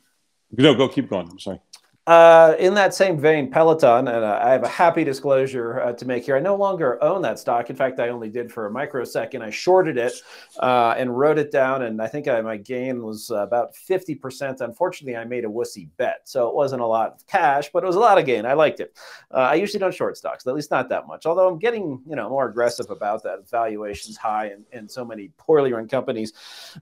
No, 0.51 0.75
go 0.75 0.89
keep 0.89 1.11
going. 1.11 1.29
I'm 1.31 1.39
sorry. 1.39 1.61
Uh, 2.09 2.57
in 2.59 2.73
that 2.73 2.95
same 2.95 3.21
vein, 3.21 3.51
Peloton, 3.51 4.09
and 4.09 4.25
uh, 4.25 4.41
I 4.43 4.49
have 4.53 4.63
a 4.63 4.69
happy 4.69 5.05
disclosure 5.05 5.83
uh, 5.83 5.93
to 5.93 6.07
make 6.07 6.25
here. 6.25 6.39
I 6.39 6.41
no 6.41 6.57
longer 6.57 6.97
own 7.05 7.21
that 7.21 7.39
stock. 7.39 7.69
In 7.69 7.77
fact, 7.77 8.01
I 8.01 8.09
only 8.09 8.31
did 8.31 8.51
for 8.51 8.65
a 8.65 8.71
microsecond. 8.71 9.45
I 9.45 9.51
shorted 9.51 9.99
it 9.99 10.15
uh, 10.59 10.95
and 10.97 11.19
wrote 11.19 11.37
it 11.37 11.53
down, 11.53 11.83
and 11.83 12.01
I 12.01 12.07
think 12.07 12.27
I, 12.27 12.41
my 12.41 12.57
gain 12.57 13.03
was 13.03 13.29
about 13.29 13.75
50%. 13.75 14.63
Unfortunately, 14.63 15.19
I 15.19 15.27
made 15.27 15.45
a 15.45 15.49
wussy 15.49 15.87
bet, 15.99 16.23
so 16.25 16.49
it 16.49 16.55
wasn't 16.55 16.81
a 16.81 16.87
lot 16.87 17.13
of 17.13 17.27
cash, 17.27 17.69
but 17.75 17.85
it 17.85 17.87
was 17.87 17.97
a 17.97 18.01
lot 18.01 18.17
of 18.17 18.25
gain. 18.25 18.47
I 18.47 18.55
liked 18.55 18.81
it. 18.81 18.97
Uh, 19.31 19.41
I 19.41 19.57
usually 19.57 19.79
don't 19.79 19.93
short 19.93 20.17
stocks, 20.17 20.47
at 20.47 20.55
least 20.55 20.71
not 20.71 20.89
that 20.89 21.07
much. 21.07 21.27
Although 21.27 21.47
I'm 21.47 21.59
getting, 21.59 22.01
you 22.09 22.17
know, 22.17 22.31
more 22.31 22.49
aggressive 22.49 22.89
about 22.89 23.23
that. 23.25 23.51
Valuations 23.51 24.17
high 24.17 24.47
in, 24.47 24.65
in 24.73 24.89
so 24.89 25.05
many 25.05 25.31
poorly 25.37 25.75
run 25.75 25.87
companies. 25.87 26.33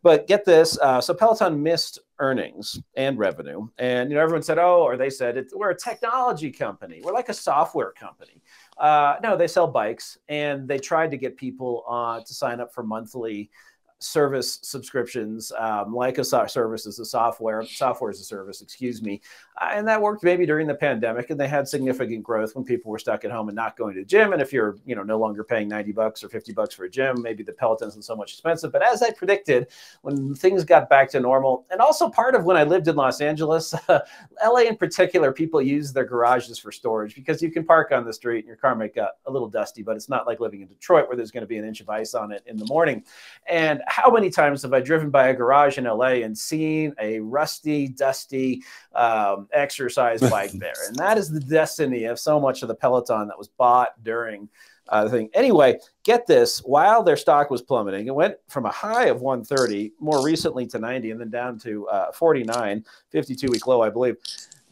But 0.04 0.28
get 0.28 0.44
this: 0.44 0.78
uh, 0.78 1.00
so 1.00 1.14
Peloton 1.14 1.60
missed 1.60 1.98
earnings 2.18 2.80
and 2.96 3.18
revenue. 3.18 3.68
And 3.78 4.10
you 4.10 4.16
know, 4.16 4.22
everyone 4.22 4.42
said, 4.42 4.58
"Oh," 4.58 4.82
or 4.82 4.96
they 4.96 5.10
said, 5.10 5.36
it, 5.36 5.52
"We're 5.54 5.70
a 5.70 5.78
technology 5.78 6.50
company. 6.50 7.00
We're 7.02 7.12
like 7.12 7.28
a 7.28 7.34
software 7.34 7.92
company." 7.92 8.42
Uh, 8.78 9.16
no, 9.22 9.36
they 9.36 9.48
sell 9.48 9.66
bikes, 9.66 10.18
and 10.28 10.68
they 10.68 10.78
tried 10.78 11.10
to 11.10 11.16
get 11.16 11.36
people 11.36 11.84
uh, 11.88 12.20
to 12.20 12.34
sign 12.34 12.60
up 12.60 12.72
for 12.72 12.82
monthly 12.82 13.50
service 13.98 14.58
subscriptions, 14.62 15.52
um, 15.58 15.94
like 15.94 16.18
a 16.18 16.24
so- 16.24 16.46
service 16.46 16.86
as 16.86 16.98
a 16.98 17.04
software, 17.04 17.64
software 17.64 18.10
as 18.10 18.20
a 18.20 18.24
service, 18.24 18.60
excuse 18.60 19.02
me. 19.02 19.20
Uh, 19.60 19.70
and 19.72 19.88
that 19.88 20.00
worked 20.00 20.22
maybe 20.22 20.44
during 20.44 20.66
the 20.66 20.74
pandemic, 20.74 21.30
and 21.30 21.40
they 21.40 21.48
had 21.48 21.66
significant 21.66 22.22
growth 22.22 22.54
when 22.54 22.64
people 22.64 22.90
were 22.90 22.98
stuck 22.98 23.24
at 23.24 23.30
home 23.30 23.48
and 23.48 23.56
not 23.56 23.76
going 23.76 23.94
to 23.94 24.00
the 24.00 24.06
gym. 24.06 24.32
And 24.32 24.42
if 24.42 24.52
you're, 24.52 24.76
you 24.84 24.94
know, 24.94 25.02
no 25.02 25.18
longer 25.18 25.42
paying 25.42 25.68
90 25.68 25.92
bucks 25.92 26.22
or 26.22 26.28
50 26.28 26.52
bucks 26.52 26.74
for 26.74 26.84
a 26.84 26.90
gym, 26.90 27.22
maybe 27.22 27.42
the 27.42 27.52
Peloton 27.52 27.88
isn't 27.88 28.02
so 28.02 28.14
much 28.14 28.32
expensive. 28.32 28.70
But 28.70 28.82
as 28.82 29.02
I 29.02 29.12
predicted, 29.12 29.68
when 30.02 30.34
things 30.34 30.62
got 30.64 30.90
back 30.90 31.08
to 31.10 31.20
normal, 31.20 31.66
and 31.70 31.80
also 31.80 32.10
part 32.10 32.34
of 32.34 32.44
when 32.44 32.56
I 32.56 32.64
lived 32.64 32.88
in 32.88 32.96
Los 32.96 33.20
Angeles, 33.22 33.72
uh, 33.88 34.00
LA 34.44 34.60
in 34.60 34.76
particular, 34.76 35.32
people 35.32 35.62
use 35.62 35.92
their 35.92 36.04
garages 36.04 36.58
for 36.58 36.70
storage 36.70 37.14
because 37.14 37.40
you 37.40 37.50
can 37.50 37.64
park 37.64 37.92
on 37.92 38.04
the 38.04 38.12
street 38.12 38.40
and 38.40 38.48
your 38.48 38.56
car 38.56 38.74
might 38.74 38.94
get 38.94 39.12
a 39.26 39.30
little 39.30 39.48
dusty, 39.48 39.82
but 39.82 39.96
it's 39.96 40.10
not 40.10 40.26
like 40.26 40.38
living 40.38 40.60
in 40.60 40.68
Detroit 40.68 41.08
where 41.08 41.16
there's 41.16 41.30
going 41.30 41.42
to 41.42 41.46
be 41.46 41.56
an 41.56 41.64
inch 41.64 41.80
of 41.80 41.88
ice 41.88 42.12
on 42.12 42.30
it 42.30 42.42
in 42.46 42.58
the 42.58 42.66
morning. 42.66 43.02
And 43.48 43.82
how 43.86 44.10
many 44.10 44.30
times 44.30 44.62
have 44.62 44.72
I 44.72 44.80
driven 44.80 45.10
by 45.10 45.28
a 45.28 45.34
garage 45.34 45.78
in 45.78 45.84
LA 45.84 46.22
and 46.24 46.36
seen 46.36 46.94
a 47.00 47.20
rusty, 47.20 47.88
dusty 47.88 48.62
um, 48.94 49.48
exercise 49.52 50.20
bike 50.30 50.52
there? 50.52 50.74
And 50.88 50.96
that 50.96 51.18
is 51.18 51.30
the 51.30 51.40
destiny 51.40 52.04
of 52.04 52.18
so 52.18 52.40
much 52.40 52.62
of 52.62 52.68
the 52.68 52.74
Peloton 52.74 53.28
that 53.28 53.38
was 53.38 53.48
bought 53.48 54.02
during 54.02 54.48
uh, 54.88 55.04
the 55.04 55.10
thing. 55.10 55.30
Anyway, 55.34 55.78
get 56.04 56.26
this 56.26 56.58
while 56.60 57.02
their 57.02 57.16
stock 57.16 57.50
was 57.50 57.62
plummeting, 57.62 58.06
it 58.06 58.14
went 58.14 58.36
from 58.48 58.66
a 58.66 58.70
high 58.70 59.06
of 59.06 59.20
130 59.20 59.92
more 60.00 60.24
recently 60.24 60.66
to 60.66 60.78
90 60.78 61.12
and 61.12 61.20
then 61.20 61.30
down 61.30 61.58
to 61.60 61.88
uh, 61.88 62.12
49, 62.12 62.84
52 63.10 63.48
week 63.48 63.66
low, 63.66 63.82
I 63.82 63.90
believe 63.90 64.16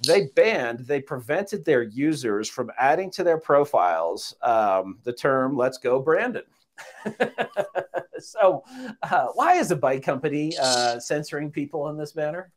they 0.06 0.26
banned, 0.34 0.80
they 0.80 1.00
prevented 1.00 1.64
their 1.64 1.82
users 1.82 2.48
from 2.48 2.70
adding 2.78 3.10
to 3.12 3.24
their 3.24 3.38
profiles 3.38 4.34
um, 4.42 4.98
the 5.04 5.12
term 5.12 5.56
"Let's 5.56 5.78
go, 5.78 6.00
Brandon." 6.00 6.42
so, 8.18 8.64
uh, 9.02 9.26
why 9.34 9.54
is 9.54 9.70
a 9.70 9.76
bike 9.76 10.02
company 10.02 10.54
uh, 10.60 10.98
censoring 10.98 11.50
people 11.50 11.88
in 11.88 11.96
this 11.96 12.14
manner? 12.14 12.50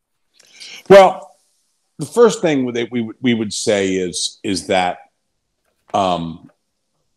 Well, 0.89 1.35
the 1.97 2.05
first 2.05 2.41
thing 2.41 2.71
that 2.73 2.91
we 2.91 3.11
we 3.21 3.33
would 3.33 3.53
say 3.53 3.95
is 3.95 4.39
is 4.43 4.67
that, 4.67 4.99
um, 5.93 6.51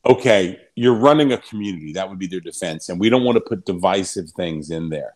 okay, 0.04 0.60
you're 0.74 0.94
running 0.94 1.32
a 1.32 1.38
community. 1.38 1.92
That 1.92 2.08
would 2.08 2.18
be 2.18 2.26
their 2.26 2.40
defense, 2.40 2.88
and 2.88 2.98
we 2.98 3.10
don't 3.10 3.24
want 3.24 3.36
to 3.36 3.42
put 3.42 3.64
divisive 3.64 4.30
things 4.30 4.70
in 4.70 4.88
there. 4.88 5.14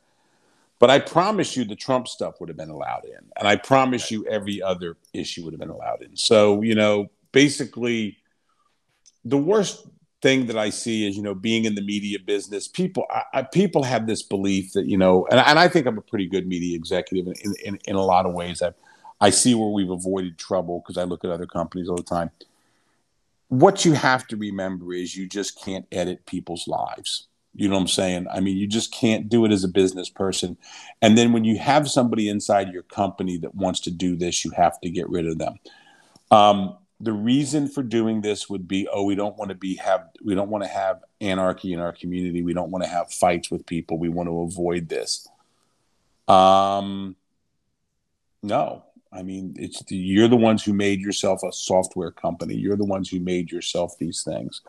But 0.78 0.90
I 0.90 0.98
promise 0.98 1.56
you, 1.56 1.64
the 1.64 1.76
Trump 1.76 2.08
stuff 2.08 2.40
would 2.40 2.48
have 2.48 2.58
been 2.58 2.70
allowed 2.70 3.04
in, 3.04 3.30
and 3.38 3.48
I 3.48 3.56
promise 3.56 4.10
you, 4.10 4.26
every 4.26 4.60
other 4.60 4.96
issue 5.12 5.44
would 5.44 5.52
have 5.52 5.60
been 5.60 5.70
allowed 5.70 6.02
in. 6.02 6.16
So, 6.16 6.62
you 6.62 6.74
know, 6.74 7.06
basically, 7.32 8.18
the 9.24 9.38
worst 9.38 9.86
thing 10.24 10.46
that 10.46 10.56
I 10.56 10.70
see 10.70 11.06
is, 11.06 11.18
you 11.18 11.22
know, 11.22 11.34
being 11.34 11.66
in 11.66 11.74
the 11.74 11.82
media 11.82 12.18
business, 12.18 12.66
people 12.66 13.04
I, 13.10 13.22
I, 13.34 13.42
people 13.42 13.82
have 13.82 14.06
this 14.06 14.22
belief 14.22 14.72
that, 14.72 14.86
you 14.86 14.96
know, 14.96 15.26
and, 15.30 15.38
and 15.38 15.58
I 15.58 15.68
think 15.68 15.86
I'm 15.86 15.98
a 15.98 16.00
pretty 16.00 16.26
good 16.26 16.48
media 16.48 16.74
executive 16.74 17.26
in, 17.26 17.54
in, 17.62 17.78
in 17.84 17.94
a 17.94 18.02
lot 18.02 18.24
of 18.24 18.32
ways. 18.32 18.62
I, 18.62 18.72
I 19.20 19.28
see 19.28 19.54
where 19.54 19.68
we've 19.68 19.90
avoided 19.90 20.38
trouble 20.38 20.80
because 20.80 20.96
I 20.96 21.04
look 21.04 21.24
at 21.24 21.30
other 21.30 21.44
companies 21.44 21.90
all 21.90 21.98
the 21.98 22.02
time. 22.02 22.30
What 23.48 23.84
you 23.84 23.92
have 23.92 24.26
to 24.28 24.36
remember 24.36 24.94
is 24.94 25.14
you 25.14 25.28
just 25.28 25.62
can't 25.62 25.84
edit 25.92 26.24
people's 26.24 26.66
lives. 26.66 27.28
You 27.54 27.68
know 27.68 27.74
what 27.74 27.82
I'm 27.82 27.88
saying? 27.88 28.26
I 28.32 28.40
mean, 28.40 28.56
you 28.56 28.66
just 28.66 28.92
can't 28.94 29.28
do 29.28 29.44
it 29.44 29.52
as 29.52 29.62
a 29.62 29.68
business 29.68 30.08
person. 30.08 30.56
And 31.02 31.18
then 31.18 31.34
when 31.34 31.44
you 31.44 31.58
have 31.58 31.86
somebody 31.88 32.30
inside 32.30 32.72
your 32.72 32.82
company 32.82 33.36
that 33.38 33.54
wants 33.54 33.80
to 33.80 33.90
do 33.90 34.16
this, 34.16 34.42
you 34.42 34.52
have 34.52 34.80
to 34.80 34.88
get 34.88 35.08
rid 35.10 35.26
of 35.26 35.36
them. 35.36 35.58
Um, 36.30 36.78
the 37.04 37.12
reason 37.12 37.68
for 37.68 37.82
doing 37.82 38.22
this 38.22 38.48
would 38.48 38.66
be 38.66 38.88
oh 38.90 39.04
we 39.04 39.14
don't 39.14 39.36
want 39.36 39.50
to 39.50 39.54
be 39.54 39.76
have 39.76 40.08
we 40.24 40.34
don't 40.34 40.48
want 40.48 40.64
to 40.64 40.70
have 40.70 41.02
anarchy 41.20 41.72
in 41.72 41.78
our 41.78 41.92
community. 41.92 42.42
We 42.42 42.54
don't 42.54 42.70
want 42.70 42.82
to 42.82 42.90
have 42.90 43.12
fights 43.12 43.50
with 43.50 43.66
people. 43.66 43.98
We 43.98 44.08
want 44.08 44.28
to 44.28 44.40
avoid 44.40 44.88
this. 44.88 45.28
Um 46.26 47.16
no. 48.42 48.84
I 49.12 49.22
mean 49.22 49.54
it's 49.58 49.82
the, 49.84 49.96
you're 49.96 50.28
the 50.28 50.36
ones 50.36 50.64
who 50.64 50.72
made 50.72 51.00
yourself 51.00 51.42
a 51.42 51.52
software 51.52 52.10
company. 52.10 52.54
You're 52.54 52.76
the 52.76 52.86
ones 52.86 53.10
who 53.10 53.20
made 53.20 53.52
yourself 53.52 53.98
these 53.98 54.22
things. 54.22 54.62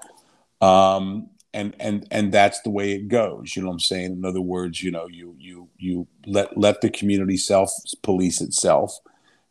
Um 0.59 1.29
and 1.53 1.73
and 1.79 2.05
and 2.11 2.33
that's 2.33 2.61
the 2.63 2.69
way 2.69 2.91
it 2.91 3.07
goes. 3.07 3.55
You 3.55 3.61
know 3.61 3.69
what 3.69 3.75
i'm 3.75 3.79
saying? 3.79 4.11
In 4.11 4.25
other 4.25 4.41
words 4.41 4.83
you 4.83 4.91
know 4.91 5.07
you 5.07 5.37
you 5.39 5.69
you 5.77 6.07
let 6.27 6.57
let 6.57 6.81
the 6.81 6.89
community 6.89 7.37
self 7.37 7.71
police 8.03 8.41
itself 8.41 8.99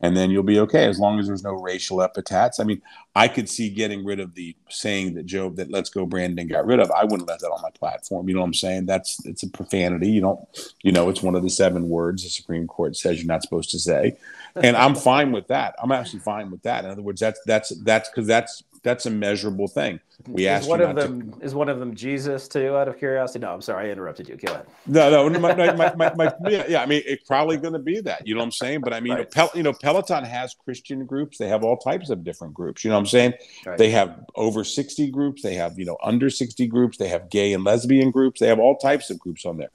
and 0.04 0.14
then 0.14 0.30
you'll 0.30 0.42
be 0.42 0.60
okay 0.60 0.84
as 0.84 0.98
long 1.00 1.18
as 1.18 1.26
there's 1.26 1.42
no 1.42 1.54
racial 1.54 2.02
epithets. 2.02 2.60
I 2.60 2.64
mean, 2.64 2.82
I 3.14 3.26
could 3.26 3.48
see 3.48 3.70
getting 3.70 4.04
rid 4.04 4.20
of 4.20 4.34
the 4.34 4.54
saying 4.68 5.14
that 5.14 5.24
Joe 5.24 5.48
that 5.50 5.70
Let's 5.70 5.88
Go 5.88 6.04
Brandon 6.04 6.46
got 6.46 6.66
rid 6.66 6.78
of. 6.78 6.90
I 6.90 7.04
wouldn't 7.04 7.26
let 7.26 7.40
that 7.40 7.48
on 7.48 7.62
my 7.62 7.70
platform. 7.70 8.28
You 8.28 8.34
know 8.34 8.42
what 8.42 8.48
I'm 8.48 8.54
saying? 8.54 8.84
That's 8.84 9.24
it's 9.24 9.44
a 9.44 9.48
profanity. 9.48 10.10
You 10.10 10.20
don't, 10.20 10.40
you 10.82 10.92
know, 10.92 11.08
it's 11.08 11.22
one 11.22 11.34
of 11.34 11.42
the 11.42 11.48
seven 11.48 11.88
words 11.88 12.22
the 12.22 12.28
Supreme 12.28 12.66
Court 12.66 12.98
says 12.98 13.16
you're 13.16 13.26
not 13.26 13.40
supposed 13.40 13.70
to 13.70 13.78
say, 13.78 14.18
and 14.56 14.76
I'm 14.76 14.94
fine 14.94 15.32
with 15.32 15.46
that. 15.46 15.74
I'm 15.82 15.90
actually 15.90 16.20
fine 16.20 16.50
with 16.50 16.62
that. 16.64 16.84
In 16.84 16.90
other 16.90 17.00
words, 17.00 17.18
that's 17.18 17.40
that's 17.46 17.70
that's 17.82 18.10
because 18.10 18.26
that's 18.26 18.62
that's 18.84 19.06
a 19.06 19.10
measurable 19.10 19.66
thing. 19.66 19.98
We 20.28 20.46
asked 20.46 20.68
one 20.68 20.82
of 20.82 20.94
them 20.94 21.32
to... 21.32 21.40
is 21.40 21.54
one 21.54 21.70
of 21.70 21.80
them 21.80 21.94
Jesus 21.94 22.46
too. 22.46 22.76
Out 22.76 22.86
of 22.86 22.98
curiosity, 22.98 23.40
no, 23.40 23.52
I'm 23.52 23.62
sorry, 23.62 23.88
I 23.88 23.92
interrupted 23.92 24.28
you. 24.28 24.36
Go 24.36 24.52
ahead. 24.52 24.66
No, 24.86 25.26
no, 25.26 25.40
my, 25.40 25.54
my, 25.54 25.94
my, 25.94 26.14
my 26.14 26.32
yeah, 26.50 26.64
yeah, 26.68 26.82
I 26.82 26.86
mean, 26.86 27.02
it's 27.06 27.24
probably 27.24 27.56
going 27.56 27.72
to 27.72 27.78
be 27.78 28.00
that. 28.02 28.26
You 28.28 28.34
know 28.34 28.40
what 28.40 28.44
I'm 28.44 28.52
saying? 28.52 28.82
But 28.82 28.92
I 28.92 29.00
mean, 29.00 29.14
right. 29.14 29.30
Pel- 29.30 29.50
you 29.54 29.62
know, 29.62 29.72
Peloton 29.72 30.22
has 30.24 30.54
Christian 30.54 31.06
groups. 31.06 31.38
They 31.38 31.48
have 31.48 31.64
all 31.64 31.78
types 31.78 32.10
of 32.10 32.22
different 32.22 32.52
groups. 32.52 32.84
You 32.84 32.90
know 32.90 32.96
what 32.96 33.00
I'm 33.00 33.06
saying? 33.06 33.32
Right. 33.64 33.78
They 33.78 33.90
have 33.90 34.26
over 34.36 34.62
60 34.62 35.10
groups. 35.10 35.42
They 35.42 35.54
have 35.54 35.78
you 35.78 35.86
know 35.86 35.96
under 36.02 36.28
60 36.28 36.66
groups. 36.66 36.98
They 36.98 37.08
have 37.08 37.30
gay 37.30 37.54
and 37.54 37.64
lesbian 37.64 38.10
groups. 38.10 38.38
They 38.38 38.48
have 38.48 38.60
all 38.60 38.76
types 38.76 39.08
of 39.08 39.18
groups 39.18 39.46
on 39.46 39.56
there. 39.56 39.70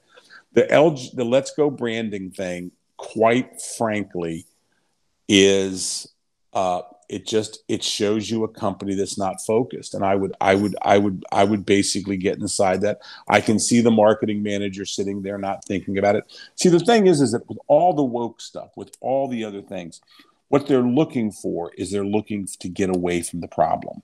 The 0.52 0.62
LG, 0.62 1.16
the 1.16 1.24
Let's 1.24 1.50
Go 1.50 1.68
branding 1.68 2.30
thing, 2.30 2.70
quite 2.96 3.60
frankly, 3.60 4.46
is. 5.28 6.06
Uh, 6.52 6.82
it 7.10 7.26
just 7.26 7.64
it 7.68 7.82
shows 7.82 8.30
you 8.30 8.44
a 8.44 8.48
company 8.48 8.94
that's 8.94 9.18
not 9.18 9.44
focused. 9.44 9.94
And 9.94 10.04
i 10.04 10.14
would 10.14 10.34
i 10.40 10.54
would 10.54 10.76
i 10.82 10.96
would 10.96 11.24
i 11.32 11.42
would 11.42 11.66
basically 11.66 12.16
get 12.16 12.38
inside 12.38 12.82
that. 12.82 13.00
I 13.28 13.40
can 13.40 13.58
see 13.58 13.80
the 13.80 13.90
marketing 13.90 14.42
manager 14.42 14.84
sitting 14.84 15.22
there 15.22 15.36
not 15.36 15.64
thinking 15.64 15.98
about 15.98 16.16
it. 16.16 16.24
See 16.54 16.68
the 16.68 16.78
thing 16.78 17.08
is 17.08 17.20
is 17.20 17.32
that 17.32 17.48
with 17.48 17.58
all 17.66 17.92
the 17.92 18.04
woke 18.04 18.40
stuff 18.40 18.70
with 18.76 18.96
all 19.00 19.28
the 19.28 19.44
other 19.44 19.60
things 19.60 20.00
what 20.48 20.66
they're 20.66 20.82
looking 20.82 21.30
for 21.30 21.72
is 21.76 21.90
they're 21.92 22.04
looking 22.04 22.46
to 22.58 22.68
get 22.68 22.94
away 22.94 23.22
from 23.22 23.40
the 23.40 23.48
problem. 23.48 24.02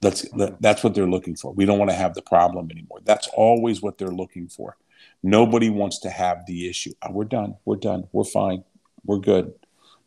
That's 0.00 0.24
that's 0.60 0.84
what 0.84 0.94
they're 0.94 1.08
looking 1.08 1.36
for. 1.36 1.52
We 1.52 1.64
don't 1.64 1.78
want 1.78 1.90
to 1.90 1.96
have 1.96 2.14
the 2.14 2.22
problem 2.22 2.70
anymore. 2.70 3.00
That's 3.04 3.28
always 3.34 3.82
what 3.82 3.98
they're 3.98 4.08
looking 4.08 4.48
for. 4.48 4.76
Nobody 5.22 5.70
wants 5.70 6.00
to 6.00 6.10
have 6.10 6.46
the 6.46 6.68
issue. 6.68 6.92
Oh, 7.02 7.12
we're 7.12 7.24
done. 7.24 7.56
We're 7.64 7.76
done. 7.76 8.04
We're 8.12 8.24
fine. 8.24 8.62
We're 9.04 9.18
good. 9.18 9.52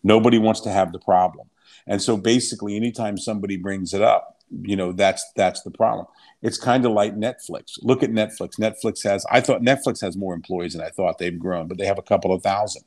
Nobody 0.04 0.38
wants 0.38 0.62
to 0.62 0.72
have 0.72 0.94
the 0.94 1.00
problem 1.00 1.49
and 1.90 2.02
so 2.02 2.16
basically, 2.16 2.76
anytime 2.76 3.18
somebody 3.18 3.58
brings 3.58 3.94
it 3.96 4.02
up, 4.02 4.38
you 4.62 4.76
know, 4.76 4.92
that's 4.92 5.26
that's 5.36 5.64
the 5.64 5.72
problem. 5.72 6.06
It's 6.44 6.58
kind 6.58 6.86
of 6.86 6.92
like 6.92 7.16
Netflix. 7.16 7.80
Look 7.82 8.04
at 8.04 8.12
Netflix. 8.12 8.60
Netflix 8.60 9.04
has 9.04 9.26
I 9.30 9.42
thought 9.42 9.62
Netflix 9.62 10.00
has 10.02 10.16
more 10.16 10.36
employees 10.36 10.74
than 10.74 10.84
I 10.84 10.90
thought 10.90 11.18
they've 11.18 11.38
grown, 11.38 11.68
but 11.68 11.80
they 11.80 11.88
have 11.88 11.98
a 11.98 12.04
couple 12.04 12.32
of 12.32 12.44
thousand. 12.44 12.84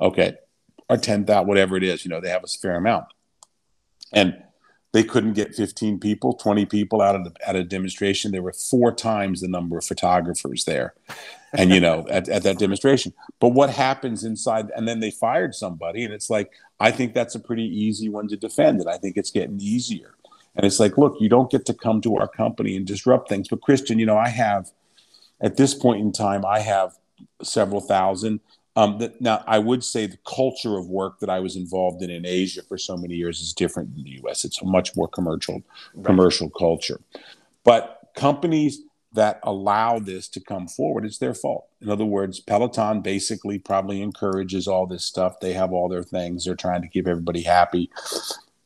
Okay. 0.00 0.34
Or 0.88 0.96
10,000, 0.96 1.46
whatever 1.46 1.76
it 1.76 1.82
is, 1.82 2.02
you 2.06 2.08
know, 2.08 2.18
they 2.18 2.30
have 2.30 2.42
a 2.42 2.46
fair 2.46 2.76
amount. 2.76 3.04
And 4.10 4.42
they 4.92 5.04
couldn't 5.04 5.34
get 5.34 5.54
15 5.54 6.00
people 6.00 6.32
20 6.32 6.64
people 6.64 7.02
out 7.02 7.14
of 7.14 7.24
the, 7.24 7.32
at 7.46 7.54
a 7.54 7.62
demonstration 7.62 8.32
there 8.32 8.40
were 8.40 8.54
four 8.54 8.90
times 8.90 9.42
the 9.42 9.48
number 9.48 9.76
of 9.76 9.84
photographers 9.84 10.64
there 10.64 10.94
and 11.52 11.70
you 11.70 11.80
know 11.80 12.06
at, 12.10 12.28
at 12.28 12.42
that 12.42 12.58
demonstration 12.58 13.12
but 13.40 13.48
what 13.48 13.70
happens 13.70 14.24
inside 14.24 14.70
and 14.76 14.86
then 14.86 15.00
they 15.00 15.10
fired 15.10 15.54
somebody 15.54 16.04
and 16.04 16.12
it's 16.12 16.30
like 16.30 16.52
i 16.80 16.90
think 16.90 17.14
that's 17.14 17.34
a 17.34 17.40
pretty 17.40 17.64
easy 17.64 18.08
one 18.08 18.28
to 18.28 18.36
defend 18.36 18.80
and 18.80 18.88
i 18.88 18.96
think 18.96 19.16
it's 19.16 19.30
getting 19.30 19.58
easier 19.60 20.14
and 20.56 20.66
it's 20.66 20.80
like 20.80 20.98
look 20.98 21.16
you 21.20 21.28
don't 21.28 21.50
get 21.50 21.64
to 21.66 21.74
come 21.74 22.00
to 22.00 22.16
our 22.16 22.28
company 22.28 22.76
and 22.76 22.86
disrupt 22.86 23.28
things 23.28 23.48
but 23.48 23.60
christian 23.62 23.98
you 23.98 24.06
know 24.06 24.18
i 24.18 24.28
have 24.28 24.70
at 25.40 25.56
this 25.56 25.74
point 25.74 26.00
in 26.00 26.12
time 26.12 26.44
i 26.44 26.60
have 26.60 26.94
several 27.42 27.80
thousand 27.80 28.40
um, 28.76 28.98
that, 28.98 29.20
now, 29.20 29.42
I 29.48 29.58
would 29.58 29.82
say 29.82 30.06
the 30.06 30.18
culture 30.18 30.76
of 30.76 30.86
work 30.86 31.18
that 31.18 31.28
I 31.28 31.40
was 31.40 31.56
involved 31.56 32.00
in 32.00 32.10
in 32.10 32.24
Asia 32.24 32.62
for 32.62 32.78
so 32.78 32.96
many 32.96 33.14
years 33.16 33.40
is 33.40 33.52
different 33.52 33.92
than 33.92 34.04
the 34.04 34.20
U.S. 34.22 34.44
It's 34.44 34.62
a 34.62 34.64
much 34.64 34.94
more 34.94 35.08
commercial 35.08 35.64
right. 35.94 36.06
commercial 36.06 36.48
culture. 36.48 37.00
But 37.64 38.10
companies 38.14 38.82
that 39.18 39.40
allow 39.42 39.98
this 39.98 40.28
to 40.28 40.40
come 40.40 40.66
forward, 40.66 41.04
it's 41.04 41.18
their 41.18 41.34
fault. 41.34 41.66
In 41.80 41.90
other 41.90 42.04
words, 42.04 42.40
Peloton 42.40 43.02
basically 43.02 43.58
probably 43.58 44.00
encourages 44.00 44.66
all 44.66 44.86
this 44.86 45.04
stuff. 45.04 45.40
They 45.40 45.52
have 45.52 45.72
all 45.72 45.88
their 45.88 46.02
things. 46.02 46.44
They're 46.44 46.56
trying 46.56 46.82
to 46.82 46.88
keep 46.88 47.06
everybody 47.06 47.42
happy. 47.42 47.90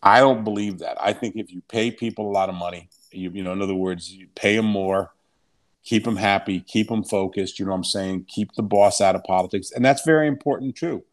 I 0.03 0.21
don't 0.21 0.45
believe 0.45 0.79
that. 0.79 0.97
I 1.01 1.12
think 1.12 1.37
if 1.37 1.53
you 1.53 1.62
pay 1.69 1.91
people 1.91 2.31
a 2.31 2.33
lot 2.33 2.49
of 2.49 2.55
money, 2.55 2.88
you, 3.11 3.31
you 3.31 3.43
know, 3.43 3.53
in 3.53 3.62
other 3.62 3.75
words, 3.75 4.12
you 4.12 4.29
pay 4.35 4.57
them 4.57 4.67
more 4.67 5.12
keep 5.85 6.05
them 6.05 6.17
happy, 6.17 6.61
keep 6.61 6.88
them 6.88 7.05
focused. 7.05 7.59
You 7.59 7.67
know 7.67 7.73
what 7.73 7.79
I'm 7.79 7.85
saying? 7.85 8.27
Keep 8.29 8.55
the 8.55 8.62
boss 8.62 9.01
out 9.01 9.17
of 9.17 9.25
politics. 9.25 9.71
And 9.71 9.85
that's 9.85 10.05
very 10.05 10.29
important 10.29 10.77
too. 10.77 11.05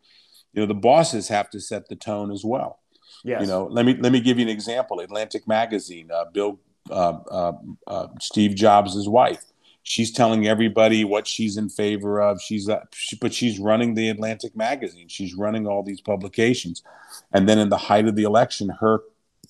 You 0.53 0.61
know, 0.61 0.65
the 0.65 0.73
bosses 0.73 1.27
have 1.27 1.49
to 1.51 1.59
set 1.59 1.89
the 1.89 1.95
tone 1.95 2.31
as 2.31 2.43
well. 2.43 2.79
Yes. 3.23 3.41
You 3.41 3.47
know, 3.47 3.65
let 3.65 3.85
me 3.85 3.95
let 3.95 4.11
me 4.11 4.21
give 4.21 4.37
you 4.37 4.43
an 4.43 4.49
example. 4.49 4.99
Atlantic 4.99 5.47
Magazine, 5.47 6.09
uh, 6.11 6.25
Bill 6.31 6.59
uh, 6.89 7.19
uh, 7.29 7.53
uh 7.87 8.07
Steve 8.19 8.55
Jobs' 8.55 9.07
wife. 9.07 9.43
She's 9.83 10.11
telling 10.11 10.45
everybody 10.45 11.03
what 11.03 11.25
she's 11.25 11.57
in 11.57 11.69
favor 11.69 12.21
of. 12.21 12.41
She's 12.41 12.69
uh, 12.69 12.81
she, 12.93 13.15
but 13.15 13.33
she's 13.33 13.59
running 13.59 13.95
the 13.95 14.09
Atlantic 14.09 14.55
Magazine. 14.55 15.07
She's 15.07 15.33
running 15.33 15.67
all 15.67 15.83
these 15.83 16.01
publications, 16.01 16.83
and 17.31 17.47
then 17.47 17.57
in 17.59 17.69
the 17.69 17.77
height 17.77 18.07
of 18.07 18.15
the 18.15 18.23
election, 18.23 18.69
her 18.81 19.01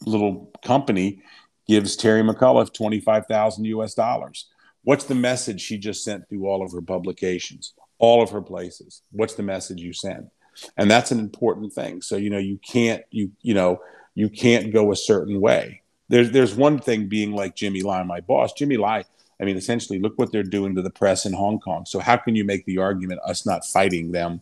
little 0.05 0.51
company 0.63 1.21
gives 1.67 1.95
Terry 1.95 2.21
McAuliffe 2.21 2.73
twenty 2.73 2.99
five 2.99 3.25
thousand 3.25 3.65
U.S. 3.65 3.93
dollars 3.93 4.45
What's 4.83 5.05
the 5.05 5.15
message 5.15 5.61
she 5.61 5.77
just 5.77 6.03
sent 6.03 6.27
through 6.29 6.47
all 6.47 6.63
of 6.63 6.71
her 6.71 6.81
publications, 6.81 7.73
all 7.97 8.23
of 8.23 8.29
her 8.31 8.41
places? 8.41 9.01
What's 9.11 9.35
the 9.35 9.43
message 9.43 9.81
you 9.81 9.93
send? 9.93 10.29
And 10.77 10.89
that's 10.89 11.11
an 11.11 11.19
important 11.19 11.73
thing. 11.73 12.01
So, 12.01 12.17
you 12.17 12.29
know, 12.29 12.37
you 12.37 12.57
can't, 12.57 13.03
you, 13.11 13.31
you 13.41 13.53
know, 13.53 13.81
you 14.15 14.29
can't 14.29 14.73
go 14.73 14.91
a 14.91 14.95
certain 14.95 15.39
way. 15.39 15.78
There's, 16.09 16.31
there's 16.31 16.55
one 16.55 16.79
thing 16.79 17.07
being 17.07 17.31
like 17.31 17.55
Jimmy 17.55 17.81
Lai, 17.81 18.03
my 18.03 18.19
boss. 18.19 18.53
Jimmy 18.53 18.77
Lai, 18.77 19.05
I 19.39 19.45
mean, 19.45 19.57
essentially, 19.57 19.99
look 19.99 20.17
what 20.17 20.31
they're 20.31 20.43
doing 20.43 20.75
to 20.75 20.81
the 20.81 20.89
press 20.89 21.25
in 21.25 21.33
Hong 21.33 21.59
Kong. 21.59 21.85
So, 21.85 21.99
how 21.99 22.17
can 22.17 22.35
you 22.35 22.43
make 22.43 22.65
the 22.65 22.79
argument 22.79 23.21
us 23.23 23.45
not 23.45 23.65
fighting 23.65 24.11
them 24.11 24.41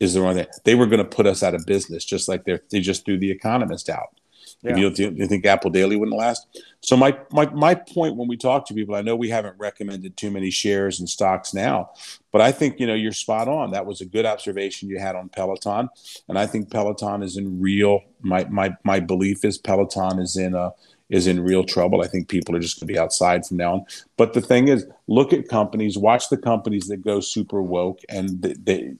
is 0.00 0.14
the 0.14 0.22
wrong 0.22 0.34
thing? 0.34 0.46
They 0.64 0.74
were 0.74 0.86
going 0.86 0.98
to 0.98 1.04
put 1.04 1.26
us 1.26 1.42
out 1.42 1.54
of 1.54 1.66
business, 1.66 2.04
just 2.04 2.28
like 2.28 2.44
they 2.44 2.58
they 2.70 2.80
just 2.80 3.04
threw 3.04 3.18
the 3.18 3.30
Economist 3.30 3.90
out. 3.90 4.17
Yeah. 4.62 4.76
You, 4.76 4.90
do 4.90 5.12
you 5.14 5.26
think 5.26 5.46
Apple 5.46 5.70
Daily 5.70 5.96
wouldn't 5.96 6.16
last? 6.16 6.46
So 6.80 6.96
my, 6.96 7.16
my 7.30 7.46
my 7.50 7.74
point 7.74 8.16
when 8.16 8.26
we 8.26 8.36
talk 8.36 8.66
to 8.66 8.74
people, 8.74 8.96
I 8.96 9.02
know 9.02 9.14
we 9.14 9.28
haven't 9.28 9.56
recommended 9.58 10.16
too 10.16 10.30
many 10.30 10.50
shares 10.50 10.98
and 10.98 11.08
stocks 11.08 11.54
now, 11.54 11.90
but 12.32 12.40
I 12.40 12.50
think 12.50 12.80
you 12.80 12.86
know 12.86 12.94
you're 12.94 13.12
spot 13.12 13.46
on. 13.46 13.70
That 13.70 13.86
was 13.86 14.00
a 14.00 14.04
good 14.04 14.26
observation 14.26 14.88
you 14.88 14.98
had 14.98 15.14
on 15.14 15.28
Peloton, 15.28 15.88
and 16.28 16.38
I 16.38 16.46
think 16.46 16.70
Peloton 16.70 17.22
is 17.22 17.36
in 17.36 17.60
real. 17.60 18.00
My 18.20 18.44
my 18.50 18.76
my 18.84 18.98
belief 18.98 19.44
is 19.44 19.58
Peloton 19.58 20.18
is 20.18 20.36
in 20.36 20.54
a 20.54 20.72
is 21.08 21.26
in 21.26 21.40
real 21.40 21.64
trouble. 21.64 22.02
I 22.02 22.06
think 22.06 22.28
people 22.28 22.54
are 22.54 22.60
just 22.60 22.78
going 22.78 22.88
to 22.88 22.92
be 22.92 22.98
outside 22.98 23.46
from 23.46 23.58
now 23.58 23.74
on. 23.74 23.86
But 24.16 24.34
the 24.34 24.40
thing 24.40 24.68
is, 24.68 24.86
look 25.06 25.32
at 25.32 25.48
companies, 25.48 25.96
watch 25.96 26.28
the 26.28 26.36
companies 26.36 26.86
that 26.88 27.04
go 27.04 27.20
super 27.20 27.62
woke, 27.62 28.00
and 28.08 28.42
they, 28.42 28.54
they 28.54 28.94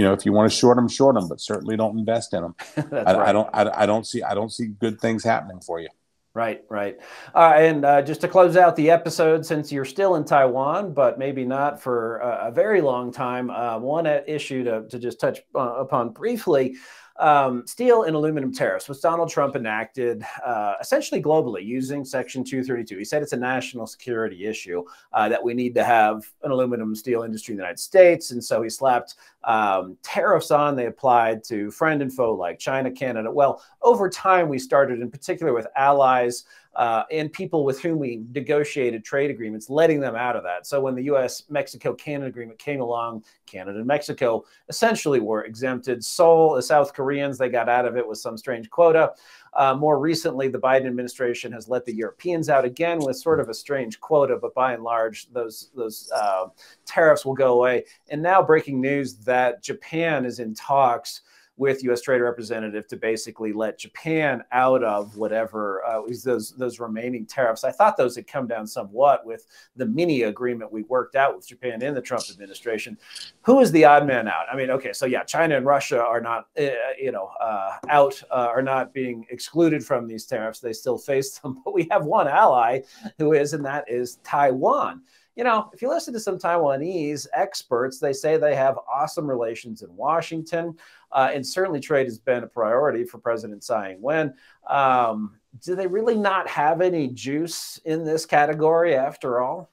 you 0.00 0.06
know, 0.06 0.14
if 0.14 0.24
you 0.24 0.32
want 0.32 0.50
to 0.50 0.56
short 0.56 0.76
them, 0.76 0.88
short 0.88 1.14
them, 1.14 1.28
but 1.28 1.42
certainly 1.42 1.76
don't 1.76 1.98
invest 1.98 2.32
in 2.32 2.40
them. 2.40 2.54
I, 2.78 2.82
right. 2.82 3.16
I, 3.16 3.32
don't. 3.32 3.50
I, 3.52 3.82
I, 3.82 3.84
don't 3.84 4.06
see. 4.06 4.22
I 4.22 4.32
don't 4.32 4.50
see 4.50 4.68
good 4.68 4.98
things 4.98 5.22
happening 5.22 5.60
for 5.60 5.78
you. 5.78 5.88
Right, 6.32 6.64
right. 6.70 6.96
Uh, 7.34 7.52
and 7.56 7.84
uh, 7.84 8.00
just 8.00 8.22
to 8.22 8.28
close 8.28 8.56
out 8.56 8.76
the 8.76 8.88
episode, 8.88 9.44
since 9.44 9.70
you're 9.70 9.84
still 9.84 10.14
in 10.14 10.24
Taiwan, 10.24 10.94
but 10.94 11.18
maybe 11.18 11.44
not 11.44 11.82
for 11.82 12.16
a, 12.20 12.48
a 12.48 12.50
very 12.50 12.80
long 12.80 13.12
time, 13.12 13.50
uh, 13.50 13.78
one 13.78 14.06
issue 14.06 14.64
to, 14.64 14.88
to 14.88 14.98
just 14.98 15.20
touch 15.20 15.40
uh, 15.54 15.74
upon 15.74 16.14
briefly 16.14 16.76
um, 17.20 17.66
steel 17.66 18.04
and 18.04 18.16
aluminum 18.16 18.52
tariffs, 18.52 18.88
which 18.88 19.00
Donald 19.00 19.28
Trump 19.28 19.54
enacted 19.54 20.24
uh, 20.44 20.74
essentially 20.80 21.22
globally 21.22 21.64
using 21.64 22.04
Section 22.04 22.42
232. 22.42 22.98
He 22.98 23.04
said 23.04 23.22
it's 23.22 23.34
a 23.34 23.36
national 23.36 23.86
security 23.86 24.46
issue 24.46 24.82
uh, 25.12 25.28
that 25.28 25.42
we 25.42 25.54
need 25.54 25.74
to 25.74 25.84
have 25.84 26.24
an 26.42 26.50
aluminum 26.50 26.94
steel 26.94 27.22
industry 27.22 27.52
in 27.52 27.58
the 27.58 27.62
United 27.62 27.78
States. 27.78 28.30
And 28.30 28.42
so 28.42 28.62
he 28.62 28.70
slapped 28.70 29.16
um, 29.44 29.96
tariffs 30.02 30.50
on. 30.50 30.76
They 30.76 30.86
applied 30.86 31.44
to 31.44 31.70
friend 31.70 32.02
and 32.02 32.12
foe 32.12 32.34
like 32.34 32.58
China, 32.58 32.90
Canada. 32.90 33.30
Well, 33.30 33.62
over 33.82 34.08
time, 34.08 34.48
we 34.48 34.58
started 34.58 35.00
in 35.00 35.10
particular 35.10 35.52
with 35.52 35.66
allies 35.76 36.44
uh, 36.76 37.02
and 37.10 37.32
people 37.32 37.64
with 37.64 37.80
whom 37.80 37.98
we 37.98 38.22
negotiated 38.32 39.04
trade 39.04 39.30
agreements, 39.30 39.68
letting 39.68 40.00
them 40.00 40.14
out 40.14 40.36
of 40.36 40.42
that. 40.44 40.66
So 40.66 40.80
when 40.80 40.94
the 40.94 41.04
U.S. 41.04 41.44
Mexico 41.48 41.92
Canada 41.94 42.28
agreement 42.28 42.58
came 42.58 42.80
along, 42.80 43.24
Canada 43.46 43.78
and 43.78 43.86
Mexico 43.86 44.44
essentially 44.68 45.20
were 45.20 45.44
exempted. 45.44 46.04
Seoul, 46.04 46.54
the 46.54 46.62
South 46.62 46.94
Koreans, 46.94 47.38
they 47.38 47.48
got 47.48 47.68
out 47.68 47.86
of 47.86 47.96
it 47.96 48.06
with 48.06 48.18
some 48.18 48.36
strange 48.36 48.70
quota. 48.70 49.12
Uh, 49.54 49.74
more 49.74 49.98
recently, 49.98 50.46
the 50.46 50.60
Biden 50.60 50.86
administration 50.86 51.50
has 51.50 51.68
let 51.68 51.84
the 51.84 51.94
Europeans 51.94 52.48
out 52.48 52.64
again 52.64 53.00
with 53.00 53.16
sort 53.16 53.40
of 53.40 53.48
a 53.48 53.54
strange 53.54 54.00
quota, 54.00 54.38
but 54.40 54.54
by 54.54 54.72
and 54.72 54.84
large, 54.84 55.28
those 55.32 55.70
those 55.74 56.08
uh, 56.14 56.46
tariffs 56.86 57.24
will 57.24 57.34
go 57.34 57.54
away. 57.54 57.84
And 58.10 58.22
now, 58.22 58.42
breaking 58.42 58.80
news 58.80 59.16
that 59.16 59.60
Japan 59.60 60.24
is 60.24 60.38
in 60.38 60.54
talks 60.54 61.22
with 61.60 61.84
U.S. 61.84 62.00
Trade 62.00 62.22
Representative 62.22 62.88
to 62.88 62.96
basically 62.96 63.52
let 63.52 63.78
Japan 63.78 64.42
out 64.50 64.82
of 64.82 65.18
whatever 65.18 65.84
uh, 65.84 66.00
those 66.24 66.52
those 66.52 66.80
remaining 66.80 67.26
tariffs. 67.26 67.64
I 67.64 67.70
thought 67.70 67.98
those 67.98 68.16
had 68.16 68.26
come 68.26 68.48
down 68.48 68.66
somewhat 68.66 69.26
with 69.26 69.44
the 69.76 69.84
mini 69.84 70.22
agreement 70.22 70.72
we 70.72 70.84
worked 70.84 71.16
out 71.16 71.36
with 71.36 71.46
Japan 71.46 71.82
in 71.82 71.92
the 71.94 72.00
Trump 72.00 72.24
administration. 72.30 72.96
Who 73.42 73.60
is 73.60 73.70
the 73.72 73.84
odd 73.84 74.06
man 74.06 74.26
out? 74.26 74.46
I 74.50 74.56
mean, 74.56 74.70
okay, 74.70 74.94
so 74.94 75.04
yeah, 75.04 75.22
China 75.22 75.58
and 75.58 75.66
Russia 75.66 76.02
are 76.02 76.22
not, 76.22 76.46
uh, 76.58 76.70
you 76.98 77.12
know, 77.12 77.30
uh, 77.38 77.76
out, 77.90 78.20
uh, 78.30 78.48
are 78.48 78.62
not 78.62 78.94
being 78.94 79.26
excluded 79.28 79.84
from 79.84 80.06
these 80.06 80.24
tariffs. 80.24 80.60
They 80.60 80.72
still 80.72 80.96
face 80.96 81.38
them, 81.40 81.60
but 81.64 81.74
we 81.74 81.86
have 81.90 82.06
one 82.06 82.26
ally 82.26 82.80
who 83.18 83.34
is, 83.34 83.52
and 83.52 83.66
that 83.66 83.84
is 83.86 84.16
Taiwan 84.24 85.02
you 85.40 85.44
know, 85.44 85.70
if 85.72 85.80
you 85.80 85.88
listen 85.88 86.12
to 86.12 86.20
some 86.20 86.38
Taiwanese 86.38 87.26
experts, 87.32 87.98
they 87.98 88.12
say 88.12 88.36
they 88.36 88.54
have 88.54 88.78
awesome 88.86 89.26
relations 89.26 89.80
in 89.80 89.88
Washington. 89.96 90.76
Uh, 91.12 91.30
and 91.32 91.46
certainly 91.46 91.80
trade 91.80 92.04
has 92.04 92.18
been 92.18 92.44
a 92.44 92.46
priority 92.46 93.04
for 93.04 93.16
President 93.16 93.62
Tsai 93.62 93.92
Ing-wen. 93.92 94.34
Um, 94.68 95.38
do 95.64 95.74
they 95.74 95.86
really 95.86 96.14
not 96.14 96.46
have 96.46 96.82
any 96.82 97.08
juice 97.08 97.80
in 97.86 98.04
this 98.04 98.26
category 98.26 98.94
after 98.94 99.40
all? 99.40 99.70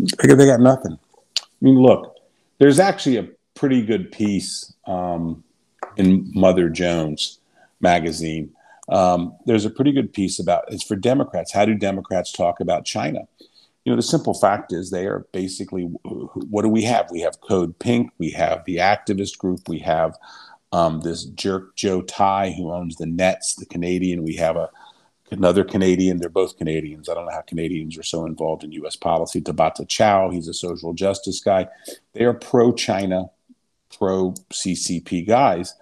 They 0.00 0.34
got 0.34 0.58
nothing. 0.58 0.98
I 1.38 1.44
mean, 1.60 1.80
look, 1.80 2.16
there's 2.58 2.80
actually 2.80 3.18
a 3.18 3.28
pretty 3.54 3.86
good 3.86 4.10
piece 4.10 4.74
um, 4.88 5.44
in 5.98 6.32
Mother 6.34 6.68
Jones 6.68 7.38
magazine. 7.80 8.50
Um, 8.88 9.36
there's 9.46 9.66
a 9.66 9.70
pretty 9.70 9.92
good 9.92 10.12
piece 10.12 10.40
about 10.40 10.64
it's 10.66 10.82
for 10.82 10.96
Democrats. 10.96 11.52
How 11.52 11.64
do 11.64 11.76
Democrats 11.76 12.32
talk 12.32 12.58
about 12.58 12.84
China? 12.84 13.28
You 13.86 13.92
know, 13.92 13.96
the 13.96 14.02
simple 14.02 14.34
fact 14.34 14.72
is 14.72 14.90
they 14.90 15.06
are 15.06 15.28
basically 15.30 15.84
what 15.84 16.62
do 16.62 16.68
we 16.68 16.82
have? 16.82 17.08
We 17.12 17.20
have 17.20 17.40
Code 17.40 17.78
Pink, 17.78 18.10
we 18.18 18.30
have 18.32 18.64
the 18.64 18.78
activist 18.78 19.38
group, 19.38 19.68
we 19.68 19.78
have 19.78 20.18
um, 20.72 21.02
this 21.02 21.24
jerk 21.24 21.76
Joe 21.76 22.02
Tsai 22.02 22.50
who 22.50 22.72
owns 22.72 22.96
the 22.96 23.06
Nets, 23.06 23.54
the 23.54 23.64
Canadian. 23.64 24.24
We 24.24 24.34
have 24.34 24.56
a 24.56 24.70
another 25.30 25.62
Canadian. 25.62 26.18
They're 26.18 26.28
both 26.28 26.58
Canadians. 26.58 27.08
I 27.08 27.14
don't 27.14 27.26
know 27.26 27.32
how 27.32 27.42
Canadians 27.42 27.96
are 27.96 28.02
so 28.02 28.26
involved 28.26 28.64
in 28.64 28.72
U.S. 28.72 28.96
policy. 28.96 29.40
Tabata 29.40 29.88
Chow, 29.88 30.30
he's 30.30 30.48
a 30.48 30.54
social 30.54 30.92
justice 30.92 31.40
guy. 31.40 31.68
They 32.12 32.24
are 32.24 32.34
pro-China, 32.34 33.26
pro-CCP 33.96 35.28
guys, 35.28 35.76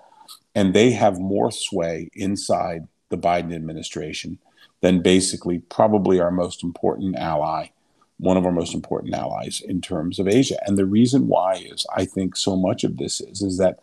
and 0.55 0.75
they 0.75 0.91
have 0.91 1.19
more 1.19 1.51
sway 1.51 2.11
inside 2.13 2.87
the 3.09 3.17
Biden 3.17 3.55
administration 3.55 4.39
than 4.83 5.01
basically 5.01 5.61
probably 5.61 6.21
our 6.21 6.31
most 6.31 6.63
important 6.63 7.17
ally 7.17 7.69
one 8.19 8.37
of 8.37 8.47
our 8.47 8.53
most 8.53 8.75
important 8.75 9.15
allies 9.15 9.63
in 9.67 9.81
terms 9.81 10.19
of 10.19 10.29
Asia. 10.29 10.57
And 10.67 10.79
the 10.79 10.87
reason 10.87 11.29
why 11.29 11.55
is 11.55 11.87
I 11.95 12.05
think 12.05 12.37
so 12.37 12.57
much 12.57 12.85
of 12.85 12.97
this 12.97 13.21
is 13.21 13.43
is 13.43 13.59
that 13.59 13.79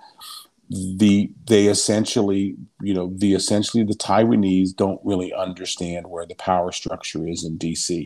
the 0.70 1.30
they 1.48 1.68
essentially, 1.68 2.56
you 2.82 2.94
know, 2.94 3.12
the 3.14 3.34
essentially 3.34 3.84
the 3.84 3.94
Taiwanese 3.94 4.76
don't 4.76 5.02
really 5.04 5.34
understand 5.34 6.08
where 6.08 6.26
the 6.26 6.36
power 6.36 6.72
structure 6.72 7.28
is 7.28 7.44
in 7.44 7.58
DC 7.58 8.06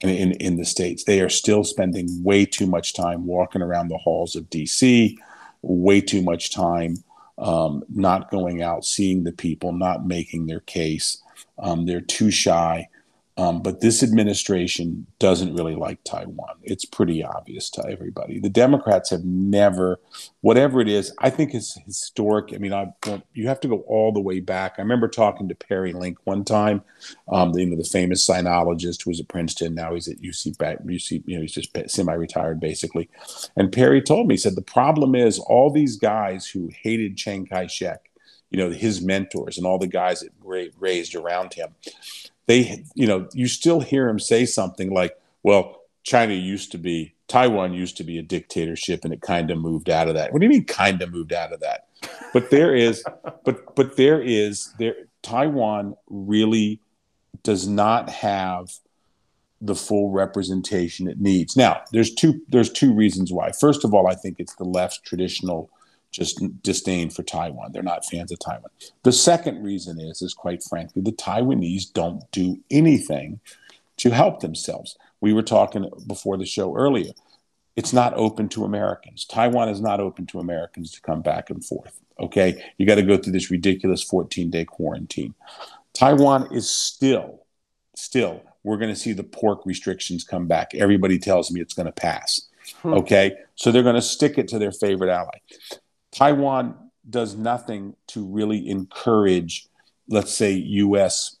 and 0.00 0.10
in, 0.10 0.32
in 0.32 0.56
the 0.56 0.64
States. 0.64 1.04
They 1.04 1.20
are 1.20 1.28
still 1.28 1.64
spending 1.64 2.22
way 2.22 2.44
too 2.44 2.66
much 2.66 2.94
time 2.94 3.26
walking 3.26 3.62
around 3.62 3.88
the 3.88 3.98
halls 3.98 4.36
of 4.36 4.48
DC, 4.50 5.16
way 5.62 6.00
too 6.00 6.22
much 6.22 6.52
time 6.52 7.02
um, 7.38 7.82
not 7.88 8.30
going 8.30 8.62
out, 8.62 8.84
seeing 8.84 9.24
the 9.24 9.32
people, 9.32 9.72
not 9.72 10.06
making 10.06 10.46
their 10.46 10.60
case. 10.60 11.20
Um, 11.58 11.86
they're 11.86 12.00
too 12.00 12.30
shy 12.30 12.88
um, 13.38 13.62
but 13.62 13.80
this 13.80 14.02
administration 14.02 15.06
doesn't 15.18 15.54
really 15.54 15.74
like 15.74 16.04
Taiwan. 16.04 16.56
It's 16.62 16.84
pretty 16.84 17.24
obvious 17.24 17.70
to 17.70 17.86
everybody. 17.88 18.38
The 18.38 18.50
Democrats 18.50 19.08
have 19.08 19.24
never, 19.24 19.98
whatever 20.42 20.82
it 20.82 20.88
is, 20.88 21.14
I 21.18 21.30
think 21.30 21.54
it's 21.54 21.78
historic. 21.86 22.52
I 22.52 22.58
mean, 22.58 22.74
I, 22.74 22.92
you 23.32 23.48
have 23.48 23.60
to 23.60 23.68
go 23.68 23.78
all 23.86 24.12
the 24.12 24.20
way 24.20 24.40
back. 24.40 24.74
I 24.76 24.82
remember 24.82 25.08
talking 25.08 25.48
to 25.48 25.54
Perry 25.54 25.94
Link 25.94 26.18
one 26.24 26.44
time, 26.44 26.82
um, 27.32 27.56
you 27.56 27.64
know, 27.64 27.76
the 27.76 27.84
famous 27.84 28.26
sinologist 28.26 29.04
who 29.04 29.10
was 29.10 29.20
at 29.20 29.28
Princeton. 29.28 29.74
Now 29.74 29.94
he's 29.94 30.08
at 30.08 30.20
UC, 30.20 30.56
UC 30.58 31.22
you 31.24 31.36
know, 31.36 31.40
he's 31.40 31.52
just 31.52 31.74
semi-retired 31.90 32.60
basically. 32.60 33.08
And 33.56 33.72
Perry 33.72 34.02
told 34.02 34.26
me, 34.26 34.34
he 34.34 34.38
said, 34.38 34.56
the 34.56 34.62
problem 34.62 35.14
is 35.14 35.38
all 35.38 35.70
these 35.70 35.96
guys 35.96 36.46
who 36.46 36.70
hated 36.82 37.16
Chiang 37.16 37.46
Kai-shek, 37.46 38.10
you 38.50 38.58
know, 38.58 38.70
his 38.70 39.00
mentors 39.00 39.56
and 39.56 39.66
all 39.66 39.78
the 39.78 39.86
guys 39.86 40.20
that 40.20 40.32
raised 40.78 41.14
around 41.14 41.54
him 41.54 41.74
they, 42.46 42.84
you 42.94 43.06
know, 43.06 43.28
you 43.32 43.46
still 43.46 43.80
hear 43.80 44.08
him 44.08 44.18
say 44.18 44.44
something 44.44 44.92
like, 44.92 45.16
well, 45.42 45.82
China 46.02 46.34
used 46.34 46.72
to 46.72 46.78
be, 46.78 47.14
Taiwan 47.28 47.72
used 47.72 47.96
to 47.98 48.04
be 48.04 48.18
a 48.18 48.22
dictatorship 48.22 49.04
and 49.04 49.12
it 49.12 49.20
kind 49.20 49.50
of 49.50 49.58
moved 49.58 49.88
out 49.88 50.08
of 50.08 50.14
that. 50.14 50.32
What 50.32 50.40
do 50.40 50.46
you 50.46 50.50
mean 50.50 50.64
kind 50.64 51.00
of 51.00 51.12
moved 51.12 51.32
out 51.32 51.52
of 51.52 51.60
that? 51.60 51.86
But 52.32 52.50
there 52.50 52.74
is, 52.74 53.04
but, 53.44 53.74
but 53.74 53.96
there 53.96 54.20
is, 54.20 54.72
there, 54.78 54.94
Taiwan 55.22 55.96
really 56.08 56.80
does 57.42 57.66
not 57.66 58.08
have 58.08 58.68
the 59.60 59.76
full 59.76 60.10
representation 60.10 61.06
it 61.06 61.20
needs. 61.20 61.56
Now, 61.56 61.82
there's 61.92 62.12
two, 62.12 62.42
there's 62.48 62.70
two 62.70 62.92
reasons 62.92 63.32
why. 63.32 63.52
First 63.52 63.84
of 63.84 63.94
all, 63.94 64.08
I 64.08 64.14
think 64.14 64.40
it's 64.40 64.56
the 64.56 64.64
left's 64.64 64.98
traditional 64.98 65.70
just 66.12 66.62
disdain 66.62 67.10
for 67.10 67.22
Taiwan. 67.22 67.72
They're 67.72 67.82
not 67.82 68.04
fans 68.04 68.30
of 68.30 68.38
Taiwan. 68.38 68.70
The 69.02 69.12
second 69.12 69.64
reason 69.64 69.98
is, 69.98 70.22
is 70.22 70.34
quite 70.34 70.62
frankly, 70.62 71.02
the 71.02 71.12
Taiwanese 71.12 71.92
don't 71.92 72.30
do 72.30 72.60
anything 72.70 73.40
to 73.96 74.10
help 74.10 74.40
themselves. 74.40 74.96
We 75.20 75.32
were 75.32 75.42
talking 75.42 75.90
before 76.06 76.36
the 76.36 76.46
show 76.46 76.76
earlier. 76.76 77.12
It's 77.74 77.92
not 77.92 78.12
open 78.14 78.48
to 78.50 78.64
Americans. 78.64 79.24
Taiwan 79.24 79.70
is 79.70 79.80
not 79.80 80.00
open 80.00 80.26
to 80.26 80.38
Americans 80.38 80.92
to 80.92 81.00
come 81.00 81.22
back 81.22 81.48
and 81.48 81.64
forth. 81.64 81.98
Okay, 82.20 82.62
you 82.76 82.86
got 82.86 82.96
to 82.96 83.02
go 83.02 83.16
through 83.16 83.32
this 83.32 83.50
ridiculous 83.50 84.02
14 84.02 84.50
day 84.50 84.64
quarantine. 84.64 85.34
Taiwan 85.94 86.52
is 86.52 86.70
still, 86.70 87.46
still, 87.96 88.42
we're 88.62 88.76
going 88.76 88.92
to 88.92 89.00
see 89.00 89.12
the 89.12 89.24
pork 89.24 89.64
restrictions 89.64 90.24
come 90.24 90.46
back. 90.46 90.74
Everybody 90.74 91.18
tells 91.18 91.50
me 91.50 91.60
it's 91.60 91.74
going 91.74 91.86
to 91.86 91.92
pass. 91.92 92.48
Hmm. 92.82 92.94
Okay, 92.94 93.32
so 93.54 93.72
they're 93.72 93.82
going 93.82 93.96
to 93.96 94.02
stick 94.02 94.38
it 94.38 94.48
to 94.48 94.58
their 94.58 94.72
favorite 94.72 95.10
ally. 95.10 95.38
Taiwan 96.12 96.74
does 97.08 97.34
nothing 97.34 97.96
to 98.08 98.24
really 98.24 98.68
encourage, 98.68 99.66
let's 100.08 100.32
say, 100.32 100.52
U.S. 100.52 101.36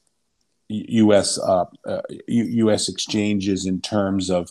U.S. 0.68 1.38
Uh, 1.38 1.66
uh, 1.86 2.02
U.S. 2.26 2.88
exchanges 2.88 3.66
in 3.66 3.80
terms 3.80 4.30
of, 4.30 4.50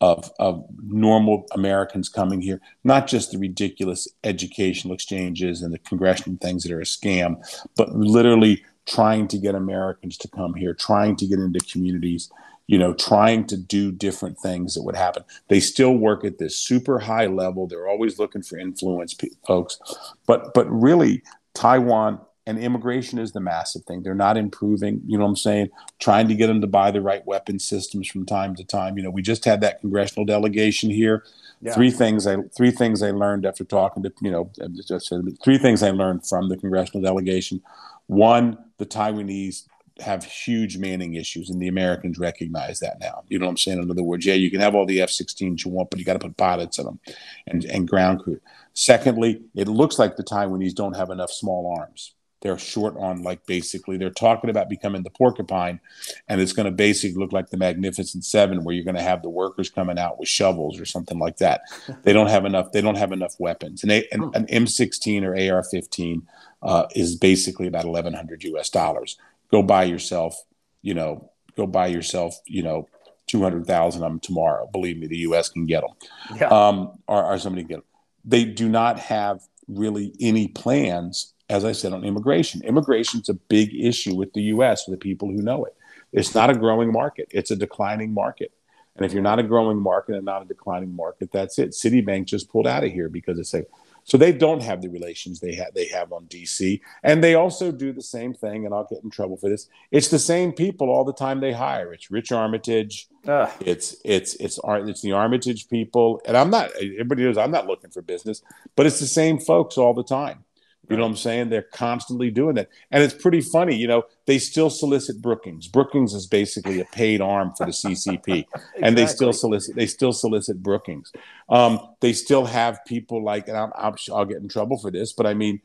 of 0.00 0.30
of 0.38 0.66
normal 0.82 1.46
Americans 1.52 2.08
coming 2.08 2.40
here, 2.40 2.60
not 2.84 3.06
just 3.06 3.30
the 3.30 3.38
ridiculous 3.38 4.08
educational 4.24 4.92
exchanges 4.92 5.62
and 5.62 5.72
the 5.72 5.78
congressional 5.78 6.38
things 6.40 6.64
that 6.64 6.72
are 6.72 6.80
a 6.80 6.84
scam, 6.84 7.36
but 7.76 7.94
literally 7.94 8.64
trying 8.86 9.28
to 9.28 9.38
get 9.38 9.54
Americans 9.54 10.16
to 10.18 10.28
come 10.28 10.54
here, 10.54 10.74
trying 10.74 11.14
to 11.16 11.26
get 11.26 11.38
into 11.38 11.60
communities 11.60 12.30
you 12.70 12.78
know, 12.78 12.94
trying 12.94 13.44
to 13.44 13.56
do 13.56 13.90
different 13.90 14.38
things 14.38 14.74
that 14.74 14.84
would 14.84 14.94
happen. 14.94 15.24
They 15.48 15.58
still 15.58 15.96
work 15.96 16.24
at 16.24 16.38
this 16.38 16.56
super 16.56 17.00
high 17.00 17.26
level. 17.26 17.66
They're 17.66 17.88
always 17.88 18.20
looking 18.20 18.42
for 18.42 18.60
influence, 18.60 19.12
folks. 19.44 19.80
But 20.24 20.54
but 20.54 20.70
really, 20.70 21.24
Taiwan 21.52 22.20
and 22.46 22.60
immigration 22.60 23.18
is 23.18 23.32
the 23.32 23.40
massive 23.40 23.82
thing. 23.86 24.04
They're 24.04 24.14
not 24.14 24.36
improving. 24.36 25.02
You 25.04 25.18
know 25.18 25.24
what 25.24 25.30
I'm 25.30 25.36
saying? 25.36 25.70
Trying 25.98 26.28
to 26.28 26.36
get 26.36 26.46
them 26.46 26.60
to 26.60 26.68
buy 26.68 26.92
the 26.92 27.00
right 27.00 27.26
weapon 27.26 27.58
systems 27.58 28.06
from 28.06 28.24
time 28.24 28.54
to 28.54 28.62
time. 28.62 28.96
You 28.96 29.02
know, 29.02 29.10
we 29.10 29.20
just 29.20 29.44
had 29.44 29.60
that 29.62 29.80
congressional 29.80 30.24
delegation 30.24 30.90
here. 30.90 31.24
Yeah. 31.60 31.74
Three 31.74 31.90
things 31.90 32.24
I 32.28 32.36
three 32.56 32.70
things 32.70 33.02
I 33.02 33.10
learned 33.10 33.46
after 33.46 33.64
talking 33.64 34.04
to 34.04 34.12
you 34.22 34.30
know 34.30 34.48
just 34.86 35.12
three 35.42 35.58
things 35.58 35.82
I 35.82 35.90
learned 35.90 36.24
from 36.24 36.48
the 36.48 36.56
congressional 36.56 37.02
delegation. 37.02 37.62
One, 38.06 38.58
the 38.78 38.86
Taiwanese 38.86 39.64
have 40.00 40.24
huge 40.24 40.78
manning 40.78 41.14
issues, 41.14 41.50
and 41.50 41.60
the 41.60 41.68
Americans 41.68 42.18
recognize 42.18 42.80
that 42.80 43.00
now. 43.00 43.24
You 43.28 43.38
know 43.38 43.46
what 43.46 43.50
I'm 43.50 43.56
saying? 43.56 43.82
In 43.82 43.90
other 43.90 44.02
words, 44.02 44.26
yeah, 44.26 44.34
you 44.34 44.50
can 44.50 44.60
have 44.60 44.74
all 44.74 44.86
the 44.86 45.00
F-16s 45.02 45.64
you 45.64 45.70
want, 45.70 45.90
but 45.90 45.98
you 45.98 46.04
got 46.04 46.14
to 46.14 46.18
put 46.18 46.36
pilots 46.36 46.78
in 46.78 46.86
them 46.86 47.00
and, 47.46 47.64
and 47.64 47.88
ground 47.88 48.20
crew. 48.20 48.40
Secondly, 48.72 49.42
it 49.54 49.68
looks 49.68 49.98
like 49.98 50.16
the 50.16 50.24
Taiwanese 50.24 50.74
don't 50.74 50.96
have 50.96 51.10
enough 51.10 51.30
small 51.30 51.74
arms. 51.78 52.14
They're 52.42 52.58
short 52.58 52.96
on, 52.96 53.22
like, 53.22 53.44
basically, 53.44 53.98
they're 53.98 54.10
talking 54.10 54.48
about 54.48 54.70
becoming 54.70 55.02
the 55.02 55.10
porcupine, 55.10 55.78
and 56.26 56.40
it's 56.40 56.54
going 56.54 56.64
to 56.64 56.72
basically 56.72 57.20
look 57.20 57.32
like 57.32 57.50
the 57.50 57.58
Magnificent 57.58 58.24
Seven, 58.24 58.64
where 58.64 58.74
you're 58.74 58.84
going 58.84 58.96
to 58.96 59.02
have 59.02 59.22
the 59.22 59.28
workers 59.28 59.68
coming 59.68 59.98
out 59.98 60.18
with 60.18 60.28
shovels 60.28 60.80
or 60.80 60.86
something 60.86 61.18
like 61.18 61.36
that. 61.36 61.60
they 62.02 62.14
don't 62.14 62.30
have 62.30 62.46
enough. 62.46 62.72
They 62.72 62.80
don't 62.80 62.96
have 62.96 63.12
enough 63.12 63.34
weapons. 63.38 63.82
And 63.82 63.92
an, 63.92 64.30
an 64.32 64.46
M16 64.46 65.22
or 65.22 65.32
AR-15 65.32 66.22
uh, 66.62 66.86
is 66.94 67.14
basically 67.16 67.66
about 67.66 67.84
1,100 67.84 68.44
U.S. 68.44 68.70
dollars 68.70 69.18
go 69.50 69.62
buy 69.62 69.84
yourself, 69.84 70.36
you 70.82 70.94
know, 70.94 71.30
go 71.56 71.66
buy 71.66 71.86
yourself, 71.88 72.38
you 72.46 72.62
know, 72.62 72.88
200,000 73.26 74.02
of 74.02 74.10
them 74.10 74.20
tomorrow. 74.20 74.68
Believe 74.72 74.98
me, 74.98 75.06
the 75.06 75.18
U.S. 75.18 75.48
can 75.48 75.66
get 75.66 75.82
them. 75.82 75.90
Yeah. 76.36 76.48
Um, 76.48 76.98
or, 77.06 77.24
or 77.24 77.38
somebody 77.38 77.62
can 77.62 77.68
get 77.68 77.76
them. 77.76 77.84
They 78.24 78.44
do 78.44 78.68
not 78.68 78.98
have 78.98 79.40
really 79.68 80.12
any 80.20 80.48
plans, 80.48 81.32
as 81.48 81.64
I 81.64 81.72
said, 81.72 81.92
on 81.92 82.04
immigration. 82.04 82.62
Immigration 82.62 83.20
is 83.20 83.28
a 83.28 83.34
big 83.34 83.74
issue 83.74 84.14
with 84.14 84.32
the 84.32 84.42
U.S. 84.42 84.84
for 84.84 84.90
the 84.90 84.96
people 84.96 85.28
who 85.28 85.42
know 85.42 85.64
it. 85.64 85.74
It's 86.12 86.34
not 86.34 86.50
a 86.50 86.54
growing 86.54 86.92
market, 86.92 87.28
it's 87.30 87.50
a 87.50 87.56
declining 87.56 88.12
market. 88.12 88.52
And 88.96 89.06
if 89.06 89.12
you're 89.12 89.22
not 89.22 89.38
a 89.38 89.44
growing 89.44 89.78
market 89.78 90.16
and 90.16 90.24
not 90.24 90.42
a 90.42 90.44
declining 90.44 90.94
market, 90.94 91.30
that's 91.32 91.58
it. 91.58 91.70
Citibank 91.70 92.26
just 92.26 92.50
pulled 92.50 92.66
out 92.66 92.84
of 92.84 92.90
here 92.90 93.08
because 93.08 93.38
it's 93.38 93.54
a 93.54 93.64
So 94.04 94.16
they 94.16 94.32
don't 94.32 94.62
have 94.62 94.82
the 94.82 94.88
relations 94.88 95.40
they 95.40 95.54
have 95.54 95.74
they 95.74 95.86
have 95.88 96.12
on 96.12 96.26
DC, 96.26 96.80
and 97.02 97.22
they 97.22 97.34
also 97.34 97.70
do 97.72 97.92
the 97.92 98.02
same 98.02 98.34
thing. 98.34 98.64
And 98.66 98.74
I'll 98.74 98.86
get 98.90 99.02
in 99.02 99.10
trouble 99.10 99.36
for 99.36 99.48
this. 99.48 99.68
It's 99.90 100.08
the 100.08 100.18
same 100.18 100.52
people 100.52 100.90
all 100.90 101.04
the 101.04 101.12
time 101.12 101.40
they 101.40 101.52
hire. 101.52 101.92
It's 101.92 102.10
Rich 102.10 102.32
Armitage. 102.32 103.08
Ugh. 103.26 103.50
It's 103.60 103.96
it's 104.04 104.34
it's 104.34 104.58
it's 104.64 105.02
the 105.02 105.12
Armitage 105.12 105.68
people, 105.68 106.20
and 106.24 106.36
I'm 106.36 106.50
not. 106.50 106.70
Everybody 106.76 107.24
knows 107.24 107.38
I'm 107.38 107.50
not 107.50 107.66
looking 107.66 107.90
for 107.90 108.02
business, 108.02 108.42
but 108.76 108.86
it's 108.86 109.00
the 109.00 109.06
same 109.06 109.38
folks 109.38 109.76
all 109.78 109.94
the 109.94 110.04
time. 110.04 110.44
You 110.90 110.96
know 110.96 111.04
what 111.04 111.10
I'm 111.10 111.16
saying? 111.16 111.50
They're 111.50 111.62
constantly 111.62 112.30
doing 112.30 112.56
that. 112.56 112.68
And 112.90 113.02
it's 113.02 113.14
pretty 113.14 113.40
funny. 113.40 113.76
You 113.76 113.86
know, 113.86 114.02
they 114.26 114.38
still 114.38 114.70
solicit 114.70 115.22
Brookings. 115.22 115.68
Brookings 115.68 116.14
is 116.14 116.26
basically 116.26 116.80
a 116.80 116.84
paid 116.86 117.20
arm 117.20 117.52
for 117.56 117.64
the 117.64 117.72
CCP. 117.72 118.18
exactly. 118.26 118.46
And 118.82 118.98
they 118.98 119.06
still 119.06 119.32
solicit, 119.32 119.76
they 119.76 119.86
still 119.86 120.12
solicit 120.12 120.62
Brookings. 120.62 121.12
Um, 121.48 121.78
they 122.00 122.12
still 122.12 122.44
have 122.44 122.84
people 122.86 123.22
like, 123.22 123.46
and 123.46 123.56
I'll, 123.56 123.72
I'll, 123.76 123.96
I'll, 124.12 124.24
get 124.24 124.38
in 124.38 124.48
trouble 124.48 124.78
for 124.78 124.90
this, 124.90 125.12
but 125.12 125.26
I 125.26 125.34
mean, 125.34 125.60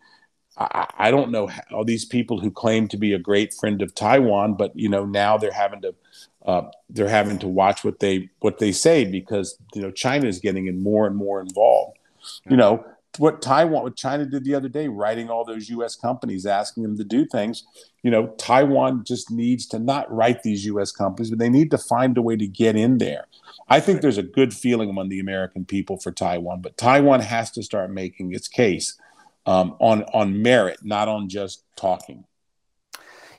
I, 0.57 0.87
I 0.97 1.11
don't 1.11 1.31
know 1.31 1.47
how 1.47 1.83
these 1.83 2.05
people 2.05 2.39
who 2.39 2.51
claim 2.51 2.87
to 2.89 2.97
be 2.97 3.13
a 3.13 3.19
great 3.19 3.53
friend 3.53 3.81
of 3.81 3.95
Taiwan, 3.95 4.53
but 4.53 4.75
you 4.75 4.89
know, 4.89 5.05
now 5.05 5.37
they're 5.37 5.51
having 5.51 5.81
to, 5.81 5.95
uh, 6.45 6.69
they're 6.89 7.09
having 7.09 7.39
to 7.39 7.47
watch 7.47 7.83
what 7.83 7.99
they, 7.99 8.29
what 8.39 8.59
they 8.59 8.71
say 8.71 9.05
because, 9.05 9.57
you 9.73 9.81
know, 9.81 9.91
China 9.91 10.27
is 10.27 10.39
getting 10.39 10.67
in 10.67 10.83
more 10.83 11.07
and 11.07 11.15
more 11.15 11.41
involved. 11.41 11.97
You 12.49 12.57
know, 12.57 12.85
what 13.19 13.41
Taiwan, 13.41 13.83
what 13.83 13.95
China 13.95 14.25
did 14.25 14.43
the 14.43 14.55
other 14.55 14.69
day, 14.69 14.87
writing 14.87 15.29
all 15.29 15.45
those 15.45 15.69
U.S. 15.69 15.95
companies, 15.95 16.45
asking 16.45 16.83
them 16.83 16.97
to 16.97 17.03
do 17.03 17.25
things. 17.25 17.65
You 18.03 18.11
know, 18.11 18.27
Taiwan 18.37 19.03
just 19.03 19.31
needs 19.31 19.65
to 19.67 19.79
not 19.79 20.11
write 20.11 20.43
these 20.43 20.65
U.S. 20.65 20.91
companies, 20.91 21.29
but 21.29 21.39
they 21.39 21.49
need 21.49 21.71
to 21.71 21.77
find 21.77 22.17
a 22.17 22.21
way 22.21 22.35
to 22.35 22.47
get 22.47 22.75
in 22.75 22.97
there. 22.97 23.25
I 23.67 23.79
think 23.79 24.01
there's 24.01 24.17
a 24.17 24.23
good 24.23 24.53
feeling 24.53 24.89
among 24.89 25.09
the 25.09 25.19
American 25.19 25.65
people 25.65 25.97
for 25.97 26.11
Taiwan, 26.11 26.61
but 26.61 26.77
Taiwan 26.77 27.21
has 27.21 27.51
to 27.51 27.63
start 27.63 27.91
making 27.91 28.33
its 28.33 28.47
case 28.47 28.97
um, 29.45 29.75
on 29.79 30.03
on 30.05 30.41
merit, 30.41 30.79
not 30.83 31.07
on 31.07 31.29
just 31.29 31.63
talking. 31.75 32.25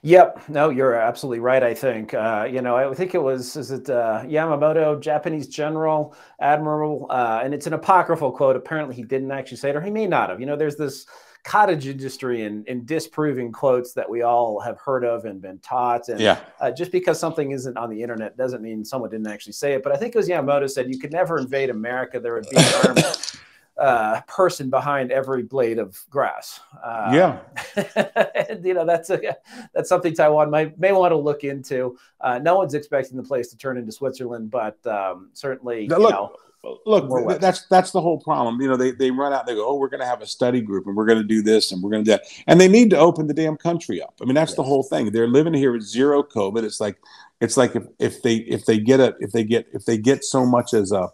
Yep. 0.02 0.48
No, 0.48 0.70
you're 0.70 0.94
absolutely 0.94 1.40
right. 1.40 1.62
I 1.62 1.74
think, 1.74 2.14
uh, 2.14 2.46
you 2.50 2.62
know, 2.62 2.76
I 2.76 2.94
think 2.94 3.14
it 3.14 3.22
was, 3.22 3.56
is 3.56 3.70
it 3.70 3.88
uh, 3.90 4.22
Yamamoto, 4.24 5.00
Japanese 5.00 5.48
general, 5.48 6.14
admiral, 6.40 7.06
uh, 7.10 7.40
and 7.42 7.54
it's 7.54 7.66
an 7.66 7.72
apocryphal 7.72 8.32
quote. 8.32 8.56
Apparently 8.56 8.94
he 8.94 9.02
didn't 9.02 9.32
actually 9.32 9.56
say 9.56 9.70
it, 9.70 9.76
or 9.76 9.80
he 9.80 9.90
may 9.90 10.06
not 10.06 10.30
have. 10.30 10.40
You 10.40 10.46
know, 10.46 10.56
there's 10.56 10.76
this 10.76 11.06
cottage 11.46 11.86
industry 11.86 12.42
in, 12.42 12.64
in 12.66 12.84
disproving 12.84 13.52
quotes 13.52 13.92
that 13.92 14.10
we 14.10 14.22
all 14.22 14.58
have 14.58 14.78
heard 14.80 15.04
of 15.04 15.24
and 15.26 15.40
been 15.40 15.58
taught. 15.60 16.08
And 16.08 16.20
yeah. 16.20 16.40
Uh, 16.60 16.72
just 16.72 16.90
because 16.90 17.20
something 17.20 17.52
isn't 17.52 17.76
on 17.76 17.88
the 17.88 18.02
internet 18.02 18.36
doesn't 18.36 18.62
mean 18.62 18.84
someone 18.84 19.10
didn't 19.10 19.28
actually 19.28 19.52
say 19.52 19.74
it. 19.74 19.84
But 19.84 19.92
I 19.92 19.96
think 19.96 20.14
it 20.14 20.18
was 20.18 20.28
Yamamoto 20.28 20.68
said 20.68 20.88
you 20.92 20.98
could 20.98 21.12
never 21.12 21.38
invade 21.38 21.70
America. 21.70 22.18
There 22.18 22.34
would 22.34 22.48
be 22.50 22.56
an 22.56 22.88
army 22.88 23.02
uh, 23.78 24.20
person 24.22 24.70
behind 24.70 25.12
every 25.12 25.42
blade 25.42 25.78
of 25.78 25.98
grass. 26.10 26.60
Uh, 26.82 27.10
yeah, 27.12 28.22
and, 28.48 28.64
you 28.64 28.74
know 28.74 28.84
that's 28.84 29.10
a, 29.10 29.36
that's 29.74 29.88
something 29.88 30.14
Taiwan 30.14 30.50
might 30.50 30.78
may 30.78 30.92
want 30.92 31.12
to 31.12 31.16
look 31.16 31.44
into. 31.44 31.98
Uh, 32.20 32.38
no 32.38 32.56
one's 32.56 32.74
expecting 32.74 33.16
the 33.16 33.22
place 33.22 33.48
to 33.48 33.56
turn 33.56 33.76
into 33.76 33.92
Switzerland, 33.92 34.50
but 34.50 34.84
um, 34.86 35.30
certainly, 35.34 35.86
now, 35.86 35.98
look, 35.98 36.10
know, 36.10 36.36
Look, 36.84 37.40
that's 37.40 37.66
that's 37.66 37.92
the 37.92 38.00
whole 38.00 38.18
problem. 38.18 38.60
You 38.60 38.68
know, 38.68 38.76
they, 38.76 38.90
they 38.90 39.10
run 39.10 39.32
out. 39.32 39.46
They 39.46 39.54
go, 39.54 39.68
"Oh, 39.68 39.76
we're 39.76 39.88
going 39.88 40.00
to 40.00 40.06
have 40.06 40.20
a 40.20 40.26
study 40.26 40.60
group, 40.60 40.86
and 40.86 40.96
we're 40.96 41.06
going 41.06 41.18
to 41.18 41.24
do 41.24 41.42
this, 41.42 41.70
and 41.70 41.82
we're 41.82 41.90
going 41.90 42.04
to 42.04 42.10
do 42.10 42.16
that," 42.16 42.24
and 42.46 42.60
they 42.60 42.68
need 42.68 42.90
to 42.90 42.98
open 42.98 43.26
the 43.26 43.34
damn 43.34 43.56
country 43.56 44.02
up. 44.02 44.14
I 44.20 44.24
mean, 44.24 44.34
that's 44.34 44.50
yes. 44.50 44.56
the 44.56 44.62
whole 44.64 44.82
thing. 44.82 45.12
They're 45.12 45.28
living 45.28 45.54
here 45.54 45.72
with 45.72 45.82
zero 45.82 46.22
COVID. 46.22 46.64
It's 46.64 46.80
like, 46.80 46.98
it's 47.40 47.56
like 47.56 47.76
if, 47.76 47.84
if 47.98 48.22
they 48.22 48.36
if 48.36 48.64
they 48.66 48.78
get 48.78 48.98
a 48.98 49.14
if 49.20 49.32
they 49.32 49.44
get 49.44 49.68
if 49.72 49.84
they 49.84 49.96
get 49.96 50.24
so 50.24 50.44
much 50.44 50.74
as 50.74 50.90
a 50.90 51.08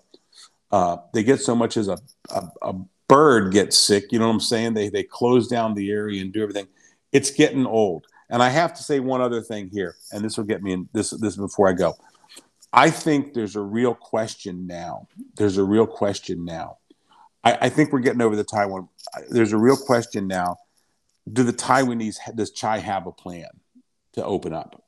uh, 0.72 0.96
they 1.12 1.22
get 1.22 1.40
so 1.40 1.54
much 1.54 1.76
as 1.76 1.88
a, 1.88 1.98
a, 2.30 2.48
a 2.62 2.74
bird 3.08 3.52
gets 3.52 3.76
sick. 3.76 4.10
You 4.10 4.18
know 4.18 4.26
what 4.26 4.34
I'm 4.34 4.40
saying? 4.40 4.74
They 4.74 4.88
they 4.88 5.02
close 5.02 5.46
down 5.46 5.74
the 5.74 5.90
area 5.90 6.22
and 6.22 6.32
do 6.32 6.42
everything. 6.42 6.66
It's 7.12 7.30
getting 7.30 7.66
old. 7.66 8.06
And 8.30 8.42
I 8.42 8.48
have 8.48 8.72
to 8.74 8.82
say 8.82 8.98
one 8.98 9.20
other 9.20 9.42
thing 9.42 9.68
here, 9.70 9.96
and 10.10 10.24
this 10.24 10.38
will 10.38 10.44
get 10.44 10.62
me 10.62 10.72
in 10.72 10.88
this 10.94 11.10
this 11.10 11.36
before 11.36 11.68
I 11.68 11.74
go. 11.74 11.94
I 12.72 12.88
think 12.88 13.34
there's 13.34 13.54
a 13.54 13.60
real 13.60 13.94
question 13.94 14.66
now. 14.66 15.06
There's 15.36 15.58
a 15.58 15.64
real 15.64 15.86
question 15.86 16.46
now. 16.46 16.78
I, 17.44 17.58
I 17.62 17.68
think 17.68 17.92
we're 17.92 18.00
getting 18.00 18.22
over 18.22 18.34
the 18.34 18.44
Taiwan. 18.44 18.88
There's 19.28 19.52
a 19.52 19.58
real 19.58 19.76
question 19.76 20.26
now. 20.26 20.56
Do 21.30 21.42
the 21.42 21.52
Taiwanese 21.52 22.16
does 22.34 22.50
Tsai 22.50 22.78
have 22.78 23.06
a 23.06 23.12
plan 23.12 23.48
to 24.14 24.24
open 24.24 24.54
up? 24.54 24.82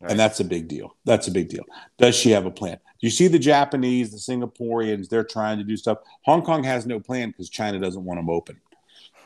Right. 0.00 0.10
And 0.10 0.20
that's 0.20 0.40
a 0.40 0.44
big 0.44 0.68
deal. 0.68 0.96
That's 1.04 1.28
a 1.28 1.30
big 1.30 1.48
deal. 1.48 1.64
Does 1.98 2.14
she 2.14 2.30
have 2.32 2.44
a 2.46 2.50
plan? 2.50 2.78
You 3.00 3.10
see 3.10 3.28
the 3.28 3.38
Japanese, 3.38 4.10
the 4.10 4.18
Singaporeans, 4.18 5.08
they're 5.08 5.24
trying 5.24 5.58
to 5.58 5.64
do 5.64 5.76
stuff. 5.76 5.98
Hong 6.24 6.42
Kong 6.42 6.62
has 6.64 6.86
no 6.86 7.00
plan 7.00 7.30
because 7.30 7.48
China 7.48 7.78
doesn't 7.78 8.04
want 8.04 8.18
them 8.18 8.28
open, 8.28 8.60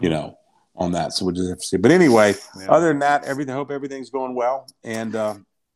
you 0.01 0.09
know, 0.09 0.39
on 0.77 0.93
that. 0.93 1.13
So 1.13 1.25
we'll 1.25 1.35
just 1.35 1.49
have 1.49 1.59
to 1.59 1.67
see. 1.67 1.77
But 1.77 1.91
anyway, 1.91 2.35
yeah. 2.59 2.71
other 2.71 2.89
than 2.89 3.01
that, 3.01 3.25
everything, 3.25 3.53
I 3.53 3.57
hope 3.57 3.71
everything's 3.71 4.11
going 4.11 4.35
well. 4.35 4.67
And 4.85 5.17
uh, 5.17 5.35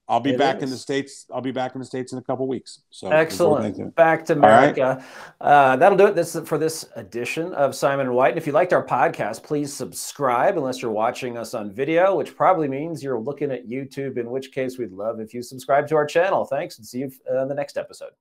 I'll 0.08 0.20
be 0.20 0.30
it 0.30 0.38
back 0.38 0.58
is. 0.58 0.62
in 0.62 0.70
the 0.70 0.76
states. 0.76 1.26
I'll 1.32 1.42
be 1.42 1.52
back 1.52 1.74
in 1.74 1.80
the 1.80 1.84
states 1.84 2.12
in 2.12 2.18
a 2.18 2.22
couple 2.22 2.48
weeks. 2.48 2.80
So 2.90 3.10
excellent. 3.10 3.94
Back 3.94 4.24
to 4.26 4.32
America. 4.32 5.04
Right. 5.40 5.48
Uh, 5.48 5.76
that'll 5.76 5.98
do 5.98 6.06
it. 6.06 6.14
This 6.14 6.38
for 6.46 6.56
this 6.56 6.88
edition 6.96 7.52
of 7.54 7.74
Simon 7.74 8.06
and 8.06 8.14
White. 8.14 8.30
And 8.30 8.38
if 8.38 8.46
you 8.46 8.52
liked 8.52 8.72
our 8.72 8.84
podcast, 8.84 9.42
please 9.42 9.72
subscribe. 9.72 10.56
Unless 10.56 10.80
you're 10.80 10.90
watching 10.90 11.36
us 11.36 11.52
on 11.52 11.70
video, 11.70 12.16
which 12.16 12.34
probably 12.34 12.68
means 12.68 13.02
you're 13.02 13.20
looking 13.20 13.50
at 13.50 13.68
YouTube. 13.68 14.16
In 14.16 14.30
which 14.30 14.50
case, 14.52 14.78
we'd 14.78 14.92
love 14.92 15.20
if 15.20 15.34
you 15.34 15.42
subscribe 15.42 15.86
to 15.88 15.96
our 15.96 16.06
channel. 16.06 16.44
Thanks, 16.46 16.78
and 16.78 16.86
see 16.86 17.00
you 17.00 17.12
in 17.30 17.48
the 17.48 17.54
next 17.54 17.76
episode. 17.76 18.12